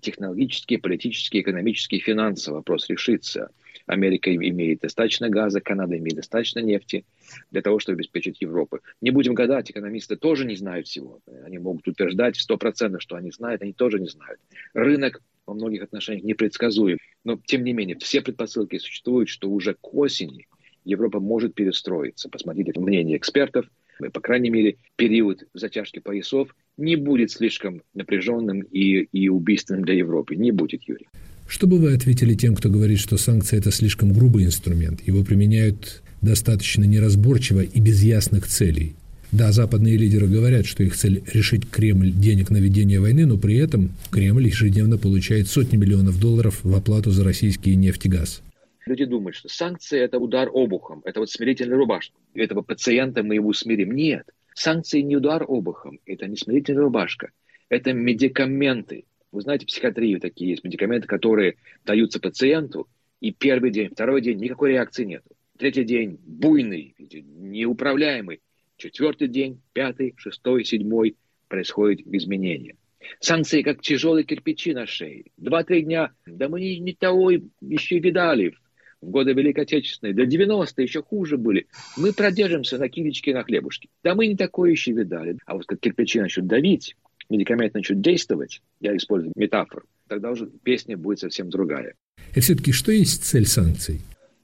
Технологический, 0.00 0.76
политический, 0.76 1.40
экономический, 1.40 1.98
финансовый 1.98 2.58
вопрос 2.58 2.88
решится. 2.88 3.50
Америка 3.88 4.34
имеет 4.34 4.80
достаточно 4.80 5.30
газа, 5.30 5.60
Канада 5.60 5.96
имеет 5.96 6.16
достаточно 6.16 6.60
нефти 6.60 7.04
для 7.50 7.62
того, 7.62 7.78
чтобы 7.78 7.96
обеспечить 7.96 8.40
Европу. 8.40 8.80
Не 9.00 9.10
будем 9.10 9.34
гадать, 9.34 9.70
экономисты 9.70 10.16
тоже 10.16 10.44
не 10.44 10.56
знают 10.56 10.86
всего. 10.86 11.20
Они 11.44 11.58
могут 11.58 11.88
утверждать 11.88 12.36
в 12.36 12.48
100%, 12.48 13.00
что 13.00 13.16
они 13.16 13.30
знают, 13.30 13.62
они 13.62 13.72
тоже 13.72 13.98
не 13.98 14.08
знают. 14.08 14.40
Рынок 14.74 15.22
во 15.46 15.54
многих 15.54 15.82
отношениях 15.82 16.22
непредсказуем. 16.24 16.98
Но, 17.24 17.40
тем 17.46 17.64
не 17.64 17.72
менее, 17.72 17.96
все 17.96 18.20
предпосылки 18.20 18.76
существуют, 18.76 19.30
что 19.30 19.48
уже 19.48 19.74
к 19.74 19.94
осени 19.94 20.46
Европа 20.84 21.18
может 21.18 21.54
перестроиться. 21.54 22.28
Посмотрите 22.28 22.78
мнение 22.78 23.16
экспертов. 23.16 23.66
По 24.12 24.20
крайней 24.20 24.50
мере, 24.50 24.76
период 24.96 25.44
затяжки 25.54 25.98
поясов 25.98 26.54
не 26.76 26.96
будет 26.96 27.30
слишком 27.30 27.82
напряженным 27.94 28.60
и, 28.60 29.08
и 29.12 29.28
убийственным 29.30 29.84
для 29.84 29.94
Европы. 29.94 30.36
Не 30.36 30.52
будет, 30.52 30.82
Юрий. 30.84 31.08
Что 31.48 31.66
бы 31.66 31.78
вы 31.78 31.94
ответили 31.94 32.34
тем, 32.34 32.54
кто 32.54 32.68
говорит, 32.68 32.98
что 32.98 33.16
санкции– 33.16 33.56
это 33.58 33.70
слишком 33.70 34.12
грубый 34.12 34.44
инструмент, 34.44 35.00
его 35.06 35.24
применяют 35.24 36.02
достаточно 36.20 36.84
неразборчиво 36.84 37.62
и 37.62 37.80
без 37.80 38.02
ясных 38.02 38.46
целей? 38.46 38.94
Да, 39.32 39.50
западные 39.50 39.96
лидеры 39.96 40.26
говорят, 40.26 40.66
что 40.66 40.82
их 40.82 40.94
цель– 40.94 41.22
решить 41.32 41.68
Кремль 41.70 42.12
денег 42.12 42.50
на 42.50 42.58
ведение 42.58 43.00
войны, 43.00 43.24
но 43.24 43.38
при 43.38 43.56
этом 43.56 43.92
Кремль 44.10 44.46
ежедневно 44.46 44.98
получает 44.98 45.48
сотни 45.48 45.78
миллионов 45.78 46.20
долларов 46.20 46.60
в 46.62 46.74
оплату 46.74 47.10
за 47.12 47.24
российские 47.24 47.76
нефть 47.76 48.04
и 48.04 48.08
газ. 48.10 48.42
Люди 48.84 49.06
думают, 49.06 49.36
что 49.36 49.48
санкции– 49.48 49.98
это 50.00 50.18
удар 50.18 50.50
обухом, 50.52 51.00
это 51.06 51.20
вот 51.20 51.30
смирительная 51.30 51.78
рубашка. 51.78 52.14
Этого 52.34 52.60
пациента 52.60 53.22
мы 53.22 53.36
его 53.36 53.48
усмирим. 53.48 53.92
Нет, 53.92 54.28
санкции 54.54 55.00
не 55.00 55.16
удар 55.16 55.46
обухом, 55.48 55.98
это 56.04 56.26
не 56.26 56.36
смирительная 56.36 56.82
рубашка. 56.82 57.30
Это 57.70 57.94
медикаменты, 57.94 59.04
вы 59.32 59.40
знаете, 59.42 59.64
в 59.64 59.68
психиатрии 59.68 60.16
такие 60.16 60.50
есть 60.50 60.64
медикаменты, 60.64 61.06
которые 61.06 61.56
даются 61.84 62.20
пациенту, 62.20 62.88
и 63.20 63.32
первый 63.32 63.70
день, 63.70 63.90
второй 63.90 64.22
день 64.22 64.38
никакой 64.38 64.72
реакции 64.72 65.04
нет. 65.04 65.22
Третий 65.58 65.84
день 65.84 66.18
буйный, 66.24 66.94
неуправляемый. 66.98 68.40
Четвертый 68.76 69.26
день, 69.26 69.60
пятый, 69.72 70.14
шестой, 70.16 70.64
седьмой 70.64 71.16
происходит 71.48 72.06
изменение. 72.06 72.76
Санкции 73.20 73.62
как 73.62 73.82
тяжелые 73.82 74.24
кирпичи 74.24 74.72
на 74.72 74.86
шее. 74.86 75.24
Два-три 75.36 75.82
дня, 75.82 76.12
да 76.26 76.48
мы 76.48 76.60
не, 76.60 76.78
не 76.78 76.92
того 76.92 77.30
еще 77.30 77.98
видали 77.98 78.54
в 79.00 79.10
годы 79.10 79.32
Великой 79.32 79.64
Отечественной. 79.64 80.12
До 80.12 80.26
90 80.26 80.82
еще 80.82 81.02
хуже 81.02 81.36
были. 81.36 81.66
Мы 81.96 82.12
продержимся 82.12 82.78
на 82.78 82.88
килечке, 82.88 83.34
на 83.34 83.42
хлебушке. 83.42 83.88
Да 84.04 84.14
мы 84.14 84.26
не 84.26 84.36
такое 84.36 84.70
еще 84.70 84.92
видали. 84.92 85.38
А 85.46 85.54
вот 85.54 85.66
как 85.66 85.80
кирпичи 85.80 86.20
начнут 86.20 86.46
давить, 86.46 86.96
медикамент 87.30 87.74
начнет 87.74 88.00
действовать, 88.00 88.62
я 88.80 88.96
использую 88.96 89.32
метафору, 89.36 89.86
тогда 90.08 90.30
уже 90.30 90.46
песня 90.46 90.96
будет 90.96 91.20
совсем 91.20 91.50
другая. 91.50 91.94
И 92.34 92.40
все-таки 92.40 92.72
что 92.72 92.92
есть 92.92 93.24
цель 93.24 93.46
санкций? 93.46 94.00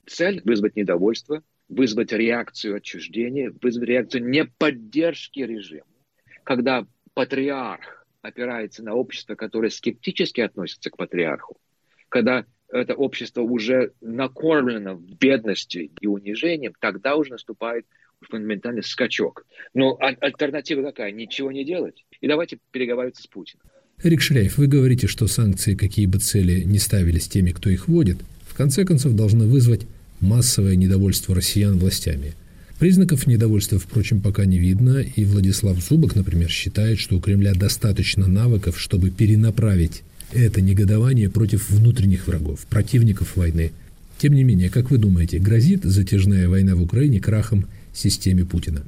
Цель– 0.07 0.42
вызвать 0.44 0.77
недовольство, 0.77 1.42
вызвать 1.68 2.12
реакцию 2.12 2.77
отчуждения, 2.77 3.53
вызвать 3.62 3.88
реакцию 3.88 4.29
неподдержки 4.29 5.40
режима. 5.40 5.87
Когда 6.42 6.87
патриарх 7.14 8.07
опирается 8.20 8.83
на 8.83 8.94
общество, 8.94 9.35
которое 9.35 9.70
скептически 9.70 10.40
относится 10.40 10.90
к 10.90 10.97
патриарху, 10.97 11.57
когда 12.09 12.44
это 12.68 12.94
общество 12.94 13.42
уже 13.42 13.92
накормлено 14.01 14.94
бедностью 14.94 15.90
и 16.01 16.07
унижением, 16.07 16.75
тогда 16.81 17.16
уже 17.16 17.33
наступает 17.33 17.87
фундаментальный 18.28 18.82
скачок. 18.82 19.46
Но 19.74 19.96
а- 20.00 20.16
альтернатива 20.20 20.82
какая? 20.82 21.12
Ничего 21.12 21.52
не 21.52 21.64
делать. 21.64 22.04
И 22.20 22.28
давайте 22.28 22.58
переговариваться 22.70 23.22
с 23.22 23.26
Путиным. 23.26 23.62
Эрик 24.02 24.20
Шляев, 24.20 24.58
вы 24.58 24.66
говорите, 24.66 25.06
что 25.06 25.26
санкции, 25.26 25.74
какие 25.74 26.06
бы 26.06 26.18
цели 26.18 26.62
не 26.62 26.78
ставились 26.78 27.28
теми, 27.28 27.50
кто 27.50 27.70
их 27.70 27.88
вводит, 27.88 28.18
в 28.46 28.54
конце 28.54 28.84
концов 28.84 29.14
должны 29.14 29.46
вызвать 29.46 29.87
массовое 30.20 30.76
недовольство 30.76 31.34
россиян 31.34 31.78
властями. 31.78 32.34
Признаков 32.78 33.26
недовольства, 33.26 33.78
впрочем, 33.78 34.20
пока 34.20 34.44
не 34.44 34.58
видно, 34.58 34.98
и 34.98 35.24
Владислав 35.24 35.78
Зубок, 35.78 36.16
например, 36.16 36.50
считает, 36.50 36.98
что 36.98 37.16
у 37.16 37.20
Кремля 37.20 37.54
достаточно 37.54 38.26
навыков, 38.26 38.80
чтобы 38.80 39.10
перенаправить 39.10 40.02
это 40.32 40.60
негодование 40.60 41.30
против 41.30 41.70
внутренних 41.70 42.26
врагов, 42.26 42.66
противников 42.66 43.37
войны. 43.37 43.70
Тем 44.18 44.34
не 44.34 44.42
менее, 44.42 44.70
как 44.70 44.90
вы 44.90 44.98
думаете, 44.98 45.38
грозит 45.38 45.84
затяжная 45.84 46.48
война 46.48 46.74
в 46.74 46.82
Украине 46.82 47.20
крахом 47.20 47.66
системе 47.94 48.44
Путина? 48.44 48.87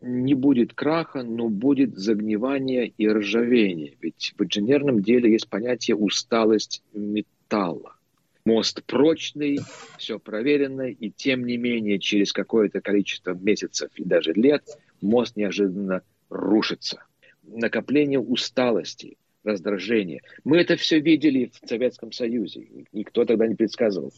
Не 0.00 0.34
будет 0.34 0.74
краха, 0.74 1.22
но 1.22 1.48
будет 1.48 1.96
загнивание 1.96 2.86
и 2.86 3.08
ржавение. 3.08 3.96
Ведь 4.00 4.34
в 4.36 4.44
инженерном 4.44 5.02
деле 5.02 5.32
есть 5.32 5.48
понятие 5.48 5.96
усталость 5.96 6.82
металла. 6.92 7.96
Мост 8.44 8.82
прочный, 8.84 9.58
все 9.98 10.18
проверено, 10.18 10.88
и 10.88 11.10
тем 11.10 11.44
не 11.44 11.56
менее 11.56 11.98
через 11.98 12.32
какое-то 12.32 12.80
количество 12.80 13.34
месяцев 13.34 13.90
и 13.96 14.04
даже 14.04 14.32
лет 14.32 14.64
мост 15.00 15.36
неожиданно 15.36 16.02
рушится. 16.30 17.04
Накопление 17.42 18.20
усталости, 18.20 19.16
раздражения. 19.44 20.22
Мы 20.44 20.58
это 20.58 20.76
все 20.76 21.00
видели 21.00 21.50
в 21.60 21.68
Советском 21.68 22.12
Союзе. 22.12 22.66
Никто 22.92 23.24
тогда 23.24 23.46
не 23.46 23.54
предсказывал. 23.54 24.12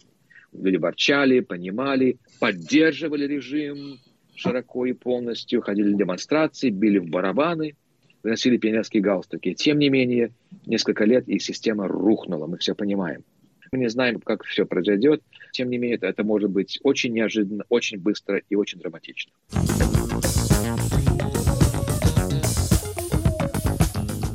Люди 0.53 0.76
ворчали, 0.76 1.40
понимали, 1.40 2.18
поддерживали 2.38 3.26
режим 3.26 3.98
широко 4.40 4.87
и 4.87 4.92
полностью, 4.92 5.61
ходили 5.61 5.92
демонстрации, 5.92 6.70
били 6.70 6.98
в 6.98 7.09
барабаны, 7.09 7.74
выносили 8.22 8.57
пионерские 8.57 9.03
галстуки. 9.03 9.55
Тем 9.55 9.79
не 9.79 9.90
менее, 9.90 10.33
несколько 10.66 11.05
лет 11.05 11.29
и 11.29 11.38
система 11.38 11.87
рухнула, 11.88 12.46
мы 12.46 12.57
все 12.59 12.74
понимаем. 12.74 13.22
Мы 13.72 13.79
не 13.79 13.88
знаем, 13.88 14.20
как 14.20 14.44
все 14.44 14.64
произойдет. 14.64 15.22
Тем 15.53 15.70
не 15.70 15.79
менее, 15.79 15.96
это, 15.96 16.07
это 16.07 16.24
может 16.24 16.50
быть 16.50 16.81
очень 16.83 17.12
неожиданно, 17.12 17.64
очень 17.68 17.98
быстро 17.98 18.40
и 18.48 18.55
очень 18.57 18.81
драматично. 18.81 19.31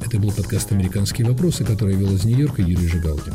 Это 0.05 0.19
был 0.19 0.31
подкаст 0.31 0.71
«Американские 0.71 1.27
вопросы», 1.27 1.65
который 1.65 1.95
вел 1.95 2.13
из 2.13 2.23
Нью-Йорка 2.23 2.61
Юрий 2.61 2.87
Жигалкин. 2.87 3.33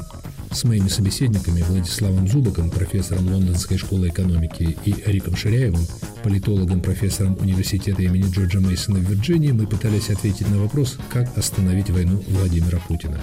С 0.52 0.64
моими 0.64 0.88
собеседниками 0.88 1.62
Владиславом 1.62 2.26
Зубаком, 2.26 2.70
профессором 2.70 3.32
Лондонской 3.32 3.78
школы 3.78 4.08
экономики, 4.08 4.76
и 4.84 4.94
Риком 5.06 5.36
Ширяевым, 5.36 5.86
политологом, 6.24 6.80
профессором 6.80 7.38
университета 7.40 8.02
имени 8.02 8.30
Джорджа 8.30 8.60
Мейсона 8.60 8.98
в 8.98 9.08
Вирджинии, 9.08 9.52
мы 9.52 9.66
пытались 9.66 10.10
ответить 10.10 10.48
на 10.50 10.58
вопрос, 10.58 10.98
как 11.08 11.38
остановить 11.38 11.90
войну 11.90 12.22
Владимира 12.28 12.78
Путина. 12.78 13.20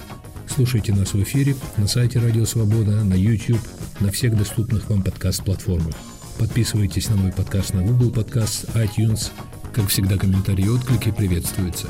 Слушайте 0.48 0.94
нас 0.94 1.12
в 1.12 1.22
эфире, 1.22 1.54
на 1.76 1.86
сайте 1.86 2.18
Радио 2.18 2.46
Свобода, 2.46 3.04
на 3.04 3.14
YouTube, 3.14 3.60
на 4.00 4.10
всех 4.10 4.36
доступных 4.36 4.88
вам 4.88 5.02
подкаст-платформах. 5.02 5.94
Подписывайтесь 6.38 7.08
на 7.10 7.16
мой 7.16 7.32
подкаст 7.32 7.74
на 7.74 7.82
Google 7.82 8.10
Podcast, 8.10 8.72
iTunes. 8.74 9.30
Как 9.72 9.88
всегда, 9.88 10.16
комментарии 10.16 10.64
и 10.64 10.68
отклики 10.68 11.10
приветствуются. 11.10 11.88